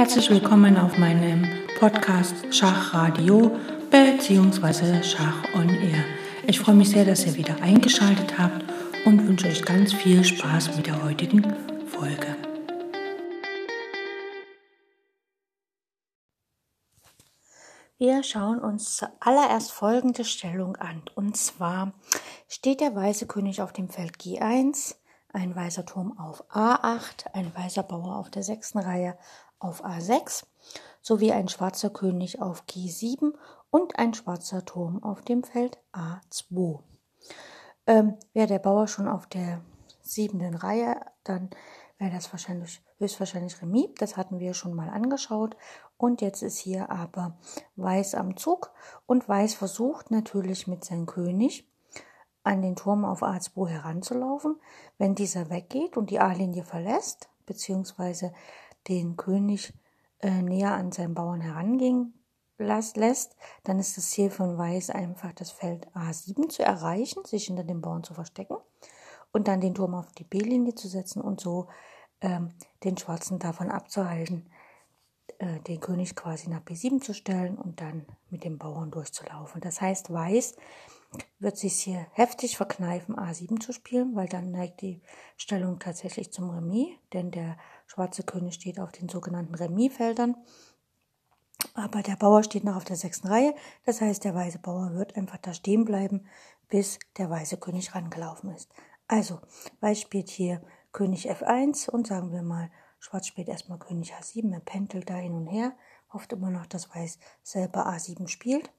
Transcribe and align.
Herzlich 0.00 0.30
willkommen 0.30 0.78
auf 0.78 0.96
meinem 0.96 1.46
Podcast 1.78 2.34
Schachradio 2.54 3.54
bzw. 3.90 5.02
Schach 5.02 5.44
on 5.54 5.68
Air. 5.68 6.02
Ich 6.46 6.58
freue 6.58 6.74
mich 6.74 6.88
sehr, 6.88 7.04
dass 7.04 7.26
ihr 7.26 7.34
wieder 7.34 7.60
eingeschaltet 7.60 8.38
habt 8.38 8.64
und 9.04 9.28
wünsche 9.28 9.48
euch 9.48 9.62
ganz 9.62 9.92
viel 9.92 10.24
Spaß 10.24 10.74
mit 10.74 10.86
der 10.86 11.04
heutigen 11.04 11.42
Folge. 11.86 12.34
Wir 17.98 18.22
schauen 18.22 18.58
uns 18.60 18.96
zuallererst 18.96 19.70
folgende 19.70 20.24
Stellung 20.24 20.76
an. 20.76 21.02
Und 21.14 21.36
zwar 21.36 21.92
steht 22.48 22.80
der 22.80 22.96
weiße 22.96 23.26
König 23.26 23.60
auf 23.60 23.74
dem 23.74 23.90
Feld 23.90 24.16
G1, 24.16 24.94
ein 25.34 25.54
weißer 25.54 25.84
Turm 25.84 26.18
auf 26.18 26.42
A8, 26.50 27.34
ein 27.34 27.54
weißer 27.54 27.82
Bauer 27.82 28.16
auf 28.16 28.30
der 28.30 28.42
sechsten 28.42 28.78
Reihe 28.78 29.18
auf 29.60 29.84
A6 29.84 30.44
sowie 31.00 31.32
ein 31.32 31.48
schwarzer 31.48 31.90
König 31.90 32.42
auf 32.42 32.64
G7 32.64 33.32
und 33.70 33.98
ein 33.98 34.14
schwarzer 34.14 34.64
Turm 34.64 35.02
auf 35.02 35.22
dem 35.22 35.44
Feld 35.44 35.78
A2. 35.92 36.80
Ähm, 37.86 38.16
wäre 38.32 38.48
der 38.48 38.58
Bauer 38.58 38.88
schon 38.88 39.08
auf 39.08 39.26
der 39.26 39.62
siebenden 40.02 40.54
Reihe, 40.54 40.96
dann 41.24 41.50
wäre 41.98 42.10
das 42.10 42.32
wahrscheinlich 42.32 42.82
höchstwahrscheinlich 42.98 43.60
Remis. 43.60 43.90
Das 43.98 44.16
hatten 44.16 44.38
wir 44.38 44.54
schon 44.54 44.74
mal 44.74 44.88
angeschaut. 44.88 45.56
Und 45.96 46.20
jetzt 46.22 46.42
ist 46.42 46.58
hier 46.58 46.90
aber 46.90 47.36
Weiß 47.76 48.14
am 48.14 48.36
Zug 48.36 48.72
und 49.06 49.28
Weiß 49.28 49.54
versucht 49.54 50.10
natürlich 50.10 50.66
mit 50.66 50.84
seinem 50.84 51.06
König 51.06 51.68
an 52.42 52.62
den 52.62 52.76
Turm 52.76 53.04
auf 53.04 53.22
A2 53.22 53.68
heranzulaufen. 53.68 54.58
Wenn 54.96 55.14
dieser 55.14 55.50
weggeht 55.50 55.96
und 55.96 56.10
die 56.10 56.20
A-Linie 56.20 56.64
verlässt, 56.64 57.28
beziehungsweise 57.44 58.32
den 58.90 59.16
König 59.16 59.72
äh, 60.20 60.42
näher 60.42 60.74
an 60.74 60.92
seinen 60.92 61.14
Bauern 61.14 61.40
herangehen 61.40 62.14
lässt, 62.58 63.36
dann 63.64 63.78
ist 63.78 63.96
das 63.96 64.10
Ziel 64.10 64.28
von 64.28 64.58
Weiß 64.58 64.90
einfach 64.90 65.32
das 65.32 65.50
Feld 65.50 65.88
A7 65.94 66.50
zu 66.50 66.62
erreichen, 66.62 67.24
sich 67.24 67.46
hinter 67.46 67.64
dem 67.64 67.80
Bauern 67.80 68.04
zu 68.04 68.12
verstecken 68.12 68.56
und 69.32 69.48
dann 69.48 69.62
den 69.62 69.74
Turm 69.74 69.94
auf 69.94 70.12
die 70.12 70.24
B-Linie 70.24 70.74
zu 70.74 70.88
setzen 70.88 71.22
und 71.22 71.40
so 71.40 71.68
ähm, 72.20 72.50
den 72.84 72.98
Schwarzen 72.98 73.38
davon 73.38 73.70
abzuhalten, 73.70 74.50
äh, 75.38 75.60
den 75.60 75.80
König 75.80 76.14
quasi 76.14 76.50
nach 76.50 76.60
B7 76.60 77.00
zu 77.00 77.14
stellen 77.14 77.56
und 77.56 77.80
dann 77.80 78.04
mit 78.28 78.44
dem 78.44 78.58
Bauern 78.58 78.90
durchzulaufen. 78.90 79.62
Das 79.62 79.80
heißt, 79.80 80.12
Weiß 80.12 80.56
wird 81.38 81.56
sich 81.56 81.80
hier 81.80 82.06
heftig 82.12 82.56
verkneifen, 82.56 83.16
A7 83.16 83.58
zu 83.60 83.72
spielen, 83.72 84.14
weil 84.14 84.28
dann 84.28 84.50
neigt 84.50 84.80
die 84.82 85.00
Stellung 85.36 85.78
tatsächlich 85.78 86.30
zum 86.30 86.50
Remis, 86.50 86.88
denn 87.12 87.30
der 87.30 87.56
schwarze 87.90 88.22
König 88.22 88.54
steht 88.54 88.78
auf 88.78 88.92
den 88.92 89.08
sogenannten 89.08 89.56
Remisfeldern. 89.56 90.36
Aber 91.74 92.02
der 92.02 92.14
Bauer 92.14 92.44
steht 92.44 92.62
noch 92.62 92.76
auf 92.76 92.84
der 92.84 92.96
sechsten 92.96 93.26
Reihe, 93.26 93.52
das 93.84 94.00
heißt, 94.00 94.22
der 94.24 94.34
weiße 94.34 94.60
Bauer 94.60 94.94
wird 94.94 95.16
einfach 95.16 95.38
da 95.38 95.52
stehen 95.52 95.84
bleiben, 95.84 96.26
bis 96.68 97.00
der 97.18 97.28
weiße 97.28 97.56
König 97.56 97.94
rangelaufen 97.94 98.54
ist. 98.54 98.70
Also, 99.08 99.40
Weiß 99.80 100.00
spielt 100.00 100.30
hier 100.30 100.62
König 100.92 101.28
F1 101.30 101.90
und 101.90 102.06
sagen 102.06 102.32
wir 102.32 102.42
mal, 102.42 102.70
Schwarz 103.00 103.26
spielt 103.26 103.48
erstmal 103.48 103.78
König 103.78 104.14
H7, 104.14 104.52
er 104.52 104.60
pendelt 104.60 105.10
da 105.10 105.16
hin 105.16 105.34
und 105.34 105.48
her, 105.48 105.72
hofft 106.12 106.32
immer 106.32 106.50
noch, 106.50 106.66
dass 106.66 106.94
Weiß 106.94 107.18
selber 107.42 107.88
A7 107.88 108.28
spielt. 108.28 108.70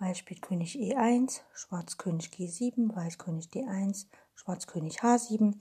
Weiß 0.00 0.18
spielt 0.18 0.42
König 0.42 0.74
E1, 0.74 1.42
Schwarz 1.54 1.96
König 1.96 2.30
G7, 2.34 2.94
Weiß 2.94 3.18
König 3.18 3.46
D1, 3.46 4.06
Schwarz 4.34 4.66
König 4.66 5.00
H7, 5.00 5.54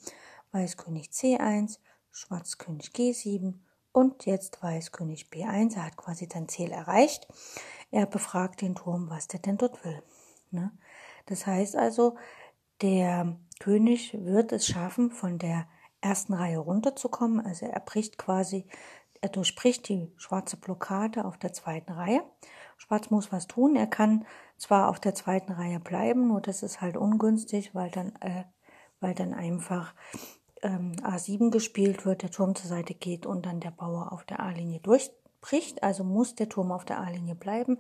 Weiß 0.51 0.77
König 0.77 1.09
C1, 1.09 1.77
Schwarz 2.11 2.57
König 2.57 2.91
G7 2.93 3.53
und 3.91 4.25
jetzt 4.25 4.61
Weiß 4.61 4.91
König 4.91 5.29
B1. 5.31 5.75
Er 5.75 5.85
hat 5.85 5.97
quasi 5.97 6.27
sein 6.31 6.47
Ziel 6.47 6.71
erreicht. 6.71 7.27
Er 7.89 8.05
befragt 8.05 8.61
den 8.61 8.75
Turm, 8.75 9.09
was 9.09 9.27
der 9.27 9.39
denn 9.39 9.57
dort 9.57 9.83
will. 9.85 10.01
Ne? 10.51 10.71
Das 11.25 11.47
heißt 11.47 11.75
also, 11.75 12.17
der 12.81 13.37
König 13.59 14.17
wird 14.19 14.51
es 14.51 14.67
schaffen, 14.67 15.11
von 15.11 15.37
der 15.37 15.67
ersten 16.01 16.33
Reihe 16.33 16.57
runterzukommen. 16.57 17.45
Also 17.45 17.65
er 17.65 17.79
bricht 17.79 18.17
quasi, 18.17 18.65
er 19.21 19.29
durchbricht 19.29 19.87
die 19.87 20.11
schwarze 20.17 20.57
Blockade 20.57 21.25
auf 21.25 21.37
der 21.37 21.53
zweiten 21.53 21.91
Reihe. 21.91 22.23
Schwarz 22.77 23.11
muss 23.11 23.31
was 23.31 23.47
tun. 23.47 23.75
Er 23.75 23.87
kann 23.87 24.25
zwar 24.57 24.89
auf 24.89 24.99
der 24.99 25.13
zweiten 25.13 25.51
Reihe 25.51 25.79
bleiben, 25.79 26.27
nur 26.27 26.41
das 26.41 26.63
ist 26.63 26.81
halt 26.81 26.97
ungünstig, 26.97 27.75
weil 27.75 27.91
dann, 27.91 28.15
äh, 28.21 28.45
weil 28.99 29.13
dann 29.13 29.33
einfach 29.33 29.93
ähm, 30.61 30.93
A7 31.01 31.51
gespielt 31.51 32.05
wird, 32.05 32.21
der 32.21 32.31
Turm 32.31 32.55
zur 32.55 32.69
Seite 32.69 32.93
geht 32.93 33.25
und 33.25 33.45
dann 33.45 33.59
der 33.59 33.71
Bauer 33.71 34.11
auf 34.11 34.23
der 34.23 34.39
A-Linie 34.39 34.79
durchbricht. 34.79 35.83
Also 35.83 36.03
muss 36.03 36.35
der 36.35 36.49
Turm 36.49 36.71
auf 36.71 36.85
der 36.85 36.99
A-Linie 36.99 37.35
bleiben. 37.35 37.79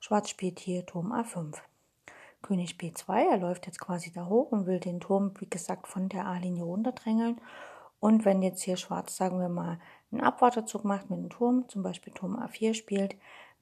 Schwarz 0.00 0.30
spielt 0.30 0.58
hier 0.58 0.86
Turm 0.86 1.12
A5. 1.12 1.56
König 2.42 2.72
B2, 2.74 3.30
er 3.30 3.38
läuft 3.38 3.66
jetzt 3.66 3.78
quasi 3.80 4.12
da 4.12 4.26
hoch 4.26 4.50
und 4.50 4.66
will 4.66 4.80
den 4.80 4.98
Turm, 4.98 5.32
wie 5.38 5.48
gesagt, 5.48 5.86
von 5.86 6.08
der 6.08 6.26
A-Linie 6.26 6.64
runterdrängeln. 6.64 7.40
Und 8.00 8.24
wenn 8.24 8.42
jetzt 8.42 8.62
hier 8.62 8.76
Schwarz, 8.76 9.16
sagen 9.16 9.38
wir 9.38 9.48
mal, 9.48 9.78
einen 10.10 10.22
Abwarterzug 10.22 10.84
macht 10.84 11.08
mit 11.08 11.20
dem 11.20 11.30
Turm, 11.30 11.68
zum 11.68 11.84
Beispiel 11.84 12.12
Turm 12.12 12.36
A4 12.36 12.74
spielt, 12.74 13.14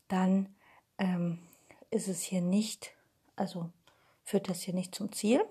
dann 0.09 0.55
ähm, 0.97 1.41
ist 1.91 2.09
es 2.09 2.23
hier 2.23 2.41
nicht, 2.41 2.93
also 3.37 3.69
führt 4.25 4.49
das 4.49 4.63
hier 4.63 4.73
nicht 4.73 4.95
zum 4.95 5.13
Ziel. 5.13 5.45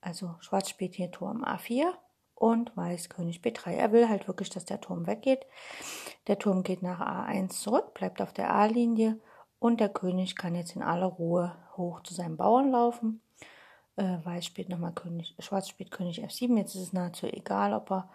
Also 0.00 0.34
Schwarz 0.40 0.70
spielt 0.70 0.94
hier 0.94 1.10
Turm 1.10 1.44
A4 1.44 1.92
und 2.40 2.74
Weiß 2.74 3.10
König 3.10 3.40
B3. 3.40 3.72
Er 3.72 3.92
will 3.92 4.08
halt 4.08 4.26
wirklich, 4.26 4.48
dass 4.48 4.64
der 4.64 4.80
Turm 4.80 5.06
weggeht. 5.06 5.44
Der 6.26 6.38
Turm 6.38 6.62
geht 6.62 6.82
nach 6.82 7.00
A1 7.00 7.50
zurück, 7.50 7.92
bleibt 7.92 8.22
auf 8.22 8.32
der 8.32 8.52
A-Linie 8.54 9.20
und 9.58 9.78
der 9.78 9.90
König 9.90 10.36
kann 10.36 10.54
jetzt 10.54 10.74
in 10.74 10.82
aller 10.82 11.06
Ruhe 11.06 11.54
hoch 11.76 12.00
zu 12.00 12.14
seinem 12.14 12.38
Bauern 12.38 12.70
laufen. 12.70 13.20
Äh, 13.96 14.24
Weiß 14.24 14.46
spielt 14.46 14.70
nochmal 14.70 14.94
König, 14.94 15.34
Schwarz 15.38 15.68
spielt 15.68 15.90
König 15.90 16.24
F7. 16.24 16.56
Jetzt 16.56 16.74
ist 16.74 16.80
es 16.80 16.92
nahezu 16.94 17.26
egal, 17.26 17.74
ob 17.74 17.90
er 17.90 18.08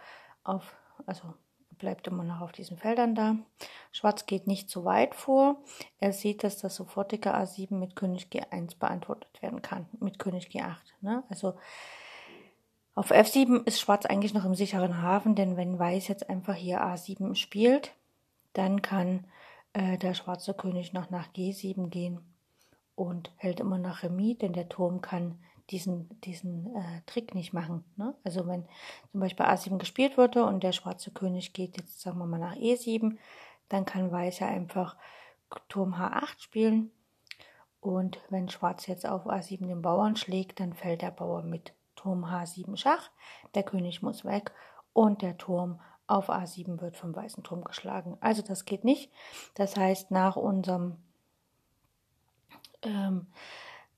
auf, 0.43 0.75
also 1.05 1.35
bleibt 1.77 2.07
immer 2.07 2.23
noch 2.23 2.41
auf 2.41 2.51
diesen 2.51 2.77
Feldern 2.77 3.13
da. 3.13 3.35
Schwarz 3.91 4.25
geht 4.25 4.47
nicht 4.47 4.71
so 4.71 4.85
weit 4.85 5.13
vor. 5.13 5.57
Er 5.99 6.13
sieht, 6.13 6.43
dass 6.43 6.57
das 6.57 6.75
sofortige 6.75 7.35
A7 7.35 7.75
mit 7.75 7.95
König 7.95 8.29
G1 8.31 8.79
beantwortet 8.79 9.39
werden 9.43 9.61
kann, 9.61 9.85
mit 9.99 10.17
König 10.17 10.47
G8. 10.47 10.77
Ne? 11.01 11.23
Also 11.29 11.53
auf 12.95 13.11
F7 13.11 13.65
ist 13.65 13.79
Schwarz 13.81 14.05
eigentlich 14.05 14.33
noch 14.33 14.45
im 14.45 14.55
sicheren 14.55 15.01
Hafen, 15.01 15.35
denn 15.35 15.57
wenn 15.57 15.77
Weiß 15.77 16.07
jetzt 16.07 16.29
einfach 16.29 16.55
hier 16.55 16.81
A7 16.81 17.35
spielt, 17.35 17.93
dann 18.53 18.81
kann 18.81 19.25
äh, 19.73 19.97
der 19.97 20.13
schwarze 20.13 20.53
König 20.53 20.93
noch 20.93 21.09
nach 21.09 21.27
G7 21.33 21.89
gehen 21.89 22.21
und 22.95 23.31
hält 23.35 23.59
immer 23.59 23.77
noch 23.77 24.03
Remis, 24.03 24.37
denn 24.37 24.53
der 24.53 24.69
Turm 24.69 25.01
kann 25.01 25.37
diesen, 25.71 26.21
diesen 26.21 26.73
äh, 26.73 27.01
Trick 27.05 27.35
nicht 27.35 27.51
machen. 27.51 27.83
Ne? 27.97 28.15
Also 28.23 28.47
wenn 28.47 28.65
zum 29.11 29.19
Beispiel 29.19 29.45
A7 29.45 29.77
gespielt 29.77 30.17
wurde 30.17 30.45
und 30.45 30.63
der 30.63 30.71
schwarze 30.71 31.11
König 31.11 31.51
geht 31.51 31.77
jetzt, 31.77 31.99
sagen 31.99 32.19
wir 32.19 32.25
mal, 32.25 32.39
nach 32.39 32.55
E7, 32.55 33.17
dann 33.67 33.85
kann 33.85 34.11
Weiß 34.11 34.39
ja 34.39 34.47
einfach 34.47 34.95
Turm 35.67 35.95
H8 35.95 36.39
spielen. 36.39 36.91
Und 37.81 38.19
wenn 38.29 38.49
Schwarz 38.49 38.87
jetzt 38.87 39.05
auf 39.05 39.27
A7 39.27 39.67
den 39.67 39.81
Bauern 39.81 40.15
schlägt, 40.15 40.59
dann 40.59 40.73
fällt 40.73 41.01
der 41.01 41.11
Bauer 41.11 41.43
mit 41.43 41.73
Turm 42.05 42.23
H7 42.23 42.77
Schach. 42.77 43.09
Der 43.55 43.63
König 43.63 44.03
muss 44.03 44.25
weg 44.25 44.51
und 44.93 45.23
der 45.23 45.39
Turm 45.39 45.81
auf 46.05 46.29
A7 46.29 46.79
wird 46.79 46.97
vom 46.97 47.15
weißen 47.15 47.43
Turm 47.43 47.63
geschlagen. 47.63 48.15
Also 48.21 48.43
das 48.43 48.65
geht 48.65 48.83
nicht. 48.83 49.11
Das 49.55 49.75
heißt, 49.75 50.11
nach 50.11 50.35
unserem, 50.35 50.97
ähm, 52.83 53.25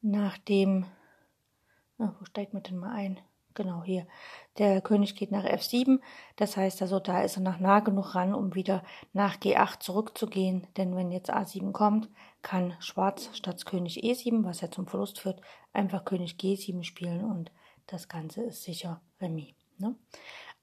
nach 0.02 0.38
dem 0.38 0.86
wo 1.98 2.24
steigt 2.24 2.54
man 2.54 2.64
denn 2.64 2.78
mal 2.78 2.94
ein? 2.94 3.20
Genau 3.56 3.84
hier. 3.84 4.08
Der 4.58 4.80
König 4.80 5.16
geht 5.16 5.32
nach 5.32 5.44
F7. 5.44 6.00
Das 6.38 6.56
heißt 6.56 6.82
also, 6.84 7.00
da 7.00 7.24
ist 7.24 7.36
er 7.36 7.42
noch 7.42 7.60
nah 7.60 7.82
genug 7.82 8.16
ran, 8.16 8.34
um 8.34 8.56
wieder 8.56 8.84
nach 9.12 9.36
G8 9.36 9.82
zurückzugehen. 9.82 10.66
Denn 10.78 10.96
wenn 10.96 11.12
jetzt 11.12 11.34
A7 11.34 11.74
kommt, 11.74 12.08
kann 12.42 12.76
Schwarz 12.80 13.32
statt 13.34 13.66
König 13.66 14.04
E7, 14.04 14.46
was 14.46 14.62
ja 14.62 14.72
zum 14.72 14.88
Verlust 14.88 15.20
führt, 15.20 15.42
einfach 15.74 16.06
König 16.06 16.36
G7 16.40 16.84
spielen 16.84 17.26
und 17.26 17.52
das 17.88 18.08
Ganze 18.08 18.44
ist 18.44 18.64
sicher 18.64 19.02
Remis. 19.20 19.56
Ne? 19.78 19.96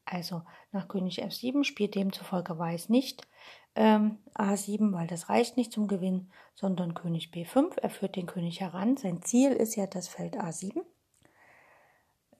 Also 0.05 0.43
nach 0.73 0.89
König 0.89 1.25
F7 1.25 1.65
spielt 1.65 1.95
demzufolge 1.95 2.59
Weiß 2.59 2.89
nicht 2.89 3.27
ähm, 3.75 4.19
A7, 4.35 4.93
weil 4.93 5.07
das 5.07 5.29
reicht 5.29 5.57
nicht 5.57 5.73
zum 5.73 5.89
Gewinn, 5.89 6.31
sondern 6.55 6.95
König 6.95 7.31
B5. 7.33 7.79
Er 7.81 7.91
führt 7.91 8.17
den 8.17 8.27
König 8.27 8.61
heran. 8.61 8.97
Sein 8.97 9.23
Ziel 9.23 9.53
ist 9.53 9.75
ja 9.75 9.87
das 9.87 10.09
Feld 10.09 10.39
A7. 10.39 10.83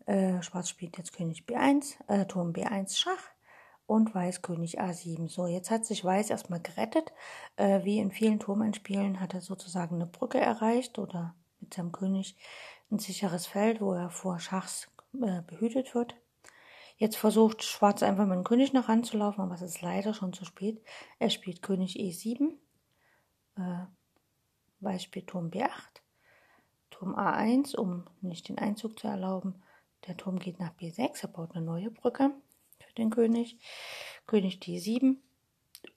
Äh, 0.07 0.43
Schwarz 0.43 0.69
spielt 0.69 0.99
jetzt 0.99 1.13
König 1.13 1.45
B1, 1.47 1.97
äh, 2.09 2.27
Turm 2.27 2.53
B1 2.53 2.97
Schach 2.97 3.31
und 3.87 4.15
Weiß 4.15 4.43
König 4.43 4.81
A7. 4.81 5.29
So, 5.29 5.47
jetzt 5.47 5.71
hat 5.71 5.85
sich 5.87 6.05
Weiß 6.05 6.31
erstmal 6.31 6.61
gerettet. 6.61 7.13
Äh, 7.57 7.85
wie 7.85 7.99
in 7.99 8.11
vielen 8.11 8.39
Turmendspielen 8.39 9.21
hat 9.21 9.35
er 9.35 9.41
sozusagen 9.41 9.97
eine 9.97 10.07
Brücke 10.07 10.39
erreicht 10.39 10.99
oder 10.99 11.35
mit 11.61 11.75
seinem 11.75 11.93
König 11.93 12.37
ein 12.95 12.99
sicheres 12.99 13.47
Feld, 13.47 13.81
wo 13.81 13.93
er 13.93 14.11
vor 14.11 14.39
Schachs 14.39 14.89
äh, 15.21 15.43
behütet 15.43 15.95
wird. 15.95 16.15
Jetzt 16.97 17.17
versucht 17.17 17.65
Schwarz 17.65 18.03
einfach 18.03 18.25
mit 18.25 18.37
dem 18.37 18.45
König 18.45 18.73
noch 18.73 18.89
ranzulaufen, 18.89 19.43
aber 19.43 19.55
es 19.55 19.63
ist 19.63 19.83
leider 19.83 20.15
schon 20.15 20.33
zu 20.33 20.45
spät. 20.45 20.81
Er 21.19 21.31
spielt 21.31 21.61
König 21.61 21.97
E7, 21.97 22.53
äh, 23.57 23.87
Weiß 24.81 25.03
spielt 25.03 25.27
Turm 25.27 25.49
B8, 25.49 25.71
Turm 26.91 27.15
A1, 27.15 27.75
um 27.75 28.05
nicht 28.21 28.49
den 28.49 28.59
Einzug 28.59 28.99
zu 28.99 29.09
erlauben. 29.09 29.63
Der 30.07 30.17
Turm 30.17 30.39
geht 30.39 30.61
nach 30.61 30.75
B6, 30.77 31.23
er 31.23 31.29
baut 31.29 31.57
eine 31.57 31.65
neue 31.65 31.91
Brücke 31.91 32.31
für 32.79 32.95
den 32.95 33.11
König. 33.11 33.59
König 34.27 34.61
D7 34.63 35.17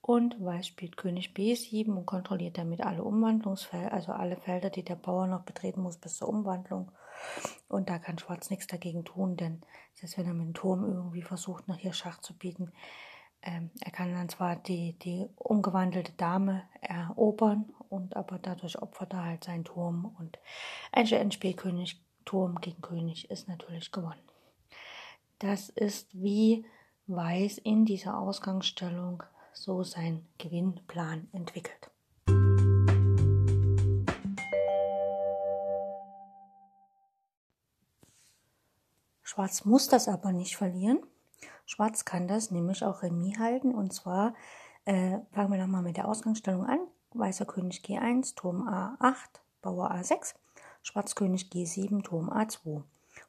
und 0.02 0.44
Weiß 0.44 0.68
spielt 0.68 0.98
König 0.98 1.34
B7 1.36 1.90
und 1.90 2.06
kontrolliert 2.06 2.58
damit 2.58 2.82
alle 2.82 3.04
Umwandlungsfelder, 3.04 3.94
also 3.94 4.12
alle 4.12 4.38
Felder, 4.38 4.70
die 4.70 4.84
der 4.84 4.96
Bauer 4.96 5.28
noch 5.28 5.44
betreten 5.44 5.82
muss 5.82 5.98
bis 5.98 6.18
zur 6.18 6.30
Umwandlung. 6.30 6.92
Und 7.68 7.90
da 7.90 8.00
kann 8.00 8.20
Schwarz 8.20 8.50
nichts 8.50 8.68
dagegen 8.68 9.04
tun, 9.04 9.38
denn 9.38 9.62
selbst 9.94 10.18
wenn 10.18 10.28
er 10.28 10.34
mit 10.34 10.48
dem 10.48 10.54
Turm 10.54 10.84
irgendwie 10.86 11.24
versucht, 11.24 11.68
nach 11.68 11.78
hier 11.78 11.94
Schach 11.94 12.20
zu 12.20 12.38
bieten, 12.38 12.72
ähm, 13.42 13.72
er 13.82 13.92
kann 13.92 14.14
dann 14.14 14.30
zwar 14.30 14.56
die, 14.56 14.98
die 15.00 15.28
umgewandelte 15.36 16.14
Dame 16.14 16.64
erobern, 16.82 17.74
und 17.90 18.16
aber 18.16 18.40
dadurch 18.40 18.82
opfert 18.82 19.14
er 19.14 19.24
halt 19.24 19.44
seinen 19.44 19.64
Turm. 19.64 20.14
Und 20.18 20.40
ein 20.92 21.08
Endspiel 21.08 21.54
König, 21.54 22.02
Turm 22.26 22.60
gegen 22.60 22.82
König 22.82 23.32
ist 23.32 23.48
natürlich 23.48 23.92
gewonnen. 23.92 24.22
Das 25.40 25.70
ist 25.70 26.14
wie 26.14 26.66
Weiß 27.06 27.58
in 27.60 27.86
dieser 27.86 28.20
Ausgangsstellung 28.20 29.24
so 29.62 29.84
seinen 29.84 30.28
Gewinnplan 30.38 31.28
entwickelt. 31.32 31.92
Schwarz 39.24 39.66
muss 39.66 39.88
das 39.88 40.08
aber 40.08 40.32
nicht 40.32 40.58
verlieren. 40.58 41.00
Schwarz 41.66 42.06
kann 42.06 42.28
das 42.28 42.50
nämlich 42.50 42.84
auch 42.84 43.04
Remis 43.04 43.38
halten. 43.38 43.76
Und 43.76 43.94
zwar 43.94 44.34
äh, 44.86 45.20
fangen 45.32 45.52
wir 45.52 45.60
nochmal 45.60 45.84
mit 45.84 45.98
der 45.98 46.08
Ausgangsstellung 46.08 46.66
an. 46.66 46.80
Weißer 47.14 47.46
König 47.46 47.84
G1, 47.86 48.36
Turm 48.36 48.68
A8, 48.68 49.42
Bauer 49.62 49.92
A6, 49.92 50.36
Schwarz 50.82 51.16
König 51.16 51.50
G7, 51.52 52.04
Turm 52.04 52.30
A2. 52.30 52.84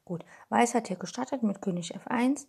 Gut, 0.05 0.25
Weiß 0.49 0.73
hat 0.73 0.87
hier 0.87 0.97
gestartet 0.97 1.43
mit 1.43 1.61
König 1.61 1.95
F1, 1.95 2.47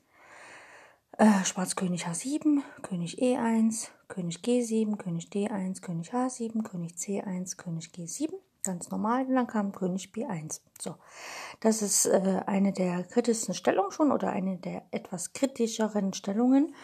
äh, 1.21 1.45
Schwarz 1.45 1.77
König 1.77 2.07
H7, 2.07 2.63
König 2.83 3.23
E1, 3.23 3.89
König 4.09 4.39
G7, 4.39 4.97
König 4.97 5.29
D1, 5.29 5.83
König 5.83 6.13
H7, 6.13 6.63
König 6.63 6.95
C1, 6.95 7.57
König 7.57 7.91
G7 7.95 8.33
ganz 8.63 8.91
normal. 8.91 9.27
Und 9.27 9.35
dann 9.35 9.47
kam 9.47 9.73
König 9.73 10.11
B1. 10.15 10.61
So, 10.81 10.97
das 11.61 11.83
ist 11.83 12.07
äh, 12.07 12.43
eine 12.47 12.73
der 12.73 13.05
kritischsten 13.05 13.55
Stellungen 13.55 13.93
schon 13.93 14.13
oder 14.13 14.31
eine 14.31 14.57
der 14.57 14.85
etwas 14.91 15.33
kritischeren 15.33 16.13
Stellungen. 16.13 16.75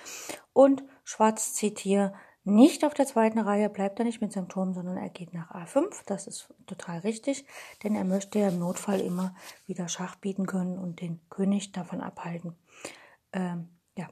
Und 0.53 0.85
Schwarz 1.05 1.55
zieht 1.55 1.79
hier 1.79 2.15
nicht 2.45 2.85
auf 2.85 2.95
der 2.95 3.07
zweiten 3.07 3.41
Reihe, 3.41 3.69
bleibt 3.69 3.99
er 3.99 4.05
nicht 4.05 4.21
mit 4.21 4.33
seinem 4.33 4.49
Turm, 4.49 4.73
sondern 4.73 4.97
er 4.97 5.11
geht 5.11 5.35
nach 5.35 5.51
A5. 5.51 6.03
Das 6.07 6.27
ist 6.27 6.55
total 6.67 7.01
richtig, 7.01 7.45
denn 7.83 7.97
er 7.97 8.05
möchte 8.05 8.39
ja 8.39 8.49
im 8.49 8.61
Notfall 8.61 9.01
immer 9.01 9.35
wieder 9.67 9.89
Schach 9.89 10.17
bieten 10.17 10.47
können 10.47 10.79
und 10.79 11.01
den 11.01 11.21
König 11.29 11.73
davon 11.73 12.01
abhalten. 12.01 12.55
Ähm, 13.33 13.76
ja, 13.97 14.09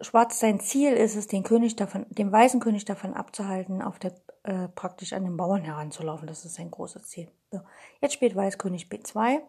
Schwarz 0.00 0.40
sein 0.40 0.60
Ziel 0.60 0.92
ist 0.92 1.16
es, 1.16 1.26
den 1.28 1.42
König 1.42 1.76
davon, 1.76 2.06
den 2.10 2.32
weißen 2.32 2.60
König 2.60 2.84
davon 2.84 3.14
abzuhalten, 3.14 3.82
auf 3.82 3.98
der 3.98 4.14
äh, 4.42 4.68
praktisch 4.68 5.12
an 5.12 5.24
den 5.24 5.36
Bauern 5.36 5.62
heranzulaufen. 5.62 6.26
Das 6.26 6.44
ist 6.44 6.54
sein 6.54 6.70
großes 6.70 7.08
Ziel. 7.08 7.30
So. 7.50 7.60
Jetzt 8.00 8.14
spielt 8.14 8.34
Weiß 8.34 8.58
König 8.58 8.86
B2 8.86 9.40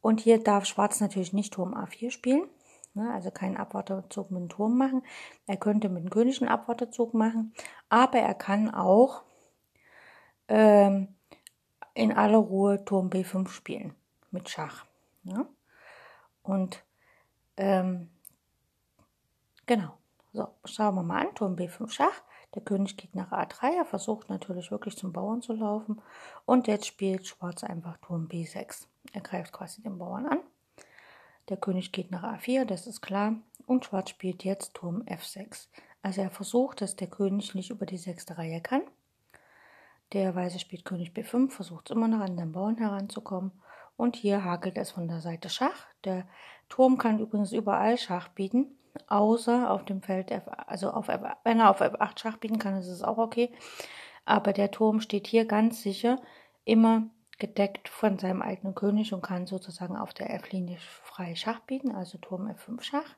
und 0.00 0.20
hier 0.20 0.42
darf 0.42 0.64
Schwarz 0.64 1.00
natürlich 1.00 1.32
nicht 1.32 1.52
Turm 1.52 1.74
A4 1.74 2.10
spielen. 2.10 2.48
Ne, 2.92 3.12
also 3.14 3.30
keinen 3.30 3.56
Abwartezug 3.56 4.32
mit 4.32 4.40
dem 4.40 4.48
Turm 4.48 4.76
machen. 4.76 5.04
Er 5.46 5.56
könnte 5.56 5.88
mit 5.88 6.02
dem 6.02 6.10
König 6.10 6.40
einen 6.40 6.50
Abwartezug 6.50 7.14
machen, 7.14 7.54
aber 7.88 8.18
er 8.18 8.34
kann 8.34 8.68
auch 8.68 9.22
ähm, 10.48 11.14
in 11.94 12.12
aller 12.12 12.38
Ruhe 12.38 12.84
Turm 12.84 13.08
B5 13.08 13.48
spielen 13.48 13.94
mit 14.32 14.48
Schach. 14.48 14.86
Ne? 15.22 15.46
Und 16.42 16.82
ähm, 17.56 18.10
genau. 19.70 19.96
So, 20.32 20.48
schauen 20.64 20.96
wir 20.96 21.04
mal 21.04 21.26
an. 21.26 21.34
Turm 21.36 21.54
B5 21.54 21.90
Schach. 21.90 22.22
Der 22.56 22.62
König 22.62 22.96
geht 22.96 23.14
nach 23.14 23.30
A3. 23.30 23.76
Er 23.78 23.84
versucht 23.84 24.28
natürlich 24.28 24.72
wirklich 24.72 24.96
zum 24.96 25.12
Bauern 25.12 25.42
zu 25.42 25.52
laufen. 25.52 26.02
Und 26.44 26.66
jetzt 26.66 26.86
spielt 26.86 27.24
Schwarz 27.24 27.62
einfach 27.62 27.96
Turm 27.98 28.26
B6. 28.26 28.86
Er 29.12 29.20
greift 29.20 29.52
quasi 29.52 29.80
den 29.80 29.96
Bauern 29.96 30.26
an. 30.26 30.40
Der 31.48 31.56
König 31.56 31.92
geht 31.92 32.10
nach 32.10 32.24
A4, 32.24 32.64
das 32.64 32.88
ist 32.88 33.00
klar. 33.00 33.34
Und 33.66 33.84
Schwarz 33.84 34.10
spielt 34.10 34.42
jetzt 34.42 34.74
Turm 34.74 35.02
F6. 35.02 35.68
Also 36.02 36.20
er 36.20 36.30
versucht, 36.30 36.80
dass 36.80 36.96
der 36.96 37.08
König 37.08 37.54
nicht 37.54 37.70
über 37.70 37.86
die 37.86 37.98
sechste 37.98 38.38
Reihe 38.38 38.60
kann. 38.60 38.82
Der 40.12 40.34
Weiße 40.34 40.58
spielt 40.58 40.84
König 40.84 41.12
B5, 41.12 41.50
versucht 41.50 41.90
immer 41.90 42.08
noch 42.08 42.20
an 42.20 42.36
den 42.36 42.50
Bauern 42.50 42.78
heranzukommen. 42.78 43.52
Und 43.96 44.16
hier 44.16 44.42
hakelt 44.42 44.78
es 44.78 44.90
von 44.90 45.06
der 45.06 45.20
Seite 45.20 45.48
Schach. 45.48 45.86
Der 46.02 46.26
Turm 46.68 46.98
kann 46.98 47.20
übrigens 47.20 47.52
überall 47.52 47.98
Schach 47.98 48.28
bieten 48.28 48.76
außer 49.08 49.70
auf 49.70 49.84
dem 49.84 50.02
Feld 50.02 50.30
F, 50.30 50.44
also 50.66 50.90
auf 50.90 51.08
F, 51.08 51.20
wenn 51.44 51.60
er 51.60 51.70
auf 51.70 51.80
F8 51.80 52.18
Schach 52.18 52.36
bieten 52.38 52.58
kann, 52.58 52.78
ist 52.78 52.88
es 52.88 53.02
auch 53.02 53.18
okay. 53.18 53.52
Aber 54.24 54.52
der 54.52 54.70
Turm 54.70 55.00
steht 55.00 55.26
hier 55.26 55.44
ganz 55.44 55.82
sicher 55.82 56.20
immer 56.64 57.08
gedeckt 57.38 57.88
von 57.88 58.18
seinem 58.18 58.42
eigenen 58.42 58.74
König 58.74 59.12
und 59.12 59.22
kann 59.22 59.46
sozusagen 59.46 59.96
auf 59.96 60.14
der 60.14 60.32
F-Linie 60.34 60.78
frei 60.78 61.34
Schach 61.34 61.60
bieten, 61.60 61.90
also 61.90 62.18
Turm 62.18 62.46
F5 62.46 62.82
Schach, 62.82 63.16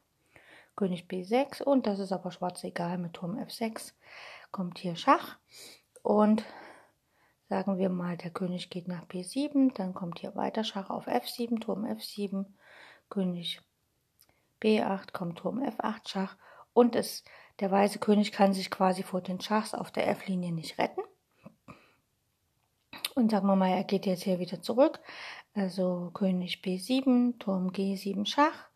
König 0.76 1.06
B6 1.10 1.62
und 1.62 1.86
das 1.86 1.98
ist 1.98 2.12
aber 2.12 2.30
schwarz 2.30 2.64
egal, 2.64 2.96
mit 2.98 3.14
Turm 3.14 3.36
F6 3.36 3.92
kommt 4.50 4.78
hier 4.78 4.96
Schach 4.96 5.36
und 6.02 6.44
sagen 7.48 7.76
wir 7.76 7.90
mal, 7.90 8.16
der 8.16 8.30
König 8.30 8.70
geht 8.70 8.88
nach 8.88 9.04
B7, 9.06 9.74
dann 9.74 9.92
kommt 9.92 10.20
hier 10.20 10.34
weiter 10.36 10.64
Schach 10.64 10.88
auf 10.88 11.08
F7, 11.08 11.60
Turm 11.60 11.84
F7, 11.84 12.46
König 13.10 13.60
B8 14.62 15.12
kommt 15.12 15.38
Turm 15.38 15.62
F8 15.62 16.08
Schach 16.08 16.36
und 16.72 16.96
es, 16.96 17.24
der 17.60 17.70
weiße 17.70 17.98
König 17.98 18.32
kann 18.32 18.54
sich 18.54 18.70
quasi 18.70 19.02
vor 19.02 19.20
den 19.20 19.40
Schachs 19.40 19.74
auf 19.74 19.90
der 19.90 20.08
F-Linie 20.08 20.52
nicht 20.52 20.78
retten. 20.78 21.02
Und 23.14 23.30
sagen 23.30 23.46
wir 23.46 23.56
mal, 23.56 23.70
er 23.70 23.84
geht 23.84 24.06
jetzt 24.06 24.22
hier 24.22 24.38
wieder 24.38 24.62
zurück. 24.62 25.00
Also 25.54 26.10
König 26.14 26.62
B7, 26.64 27.38
Turm 27.38 27.68
G7 27.68 28.24
Schach 28.24 28.68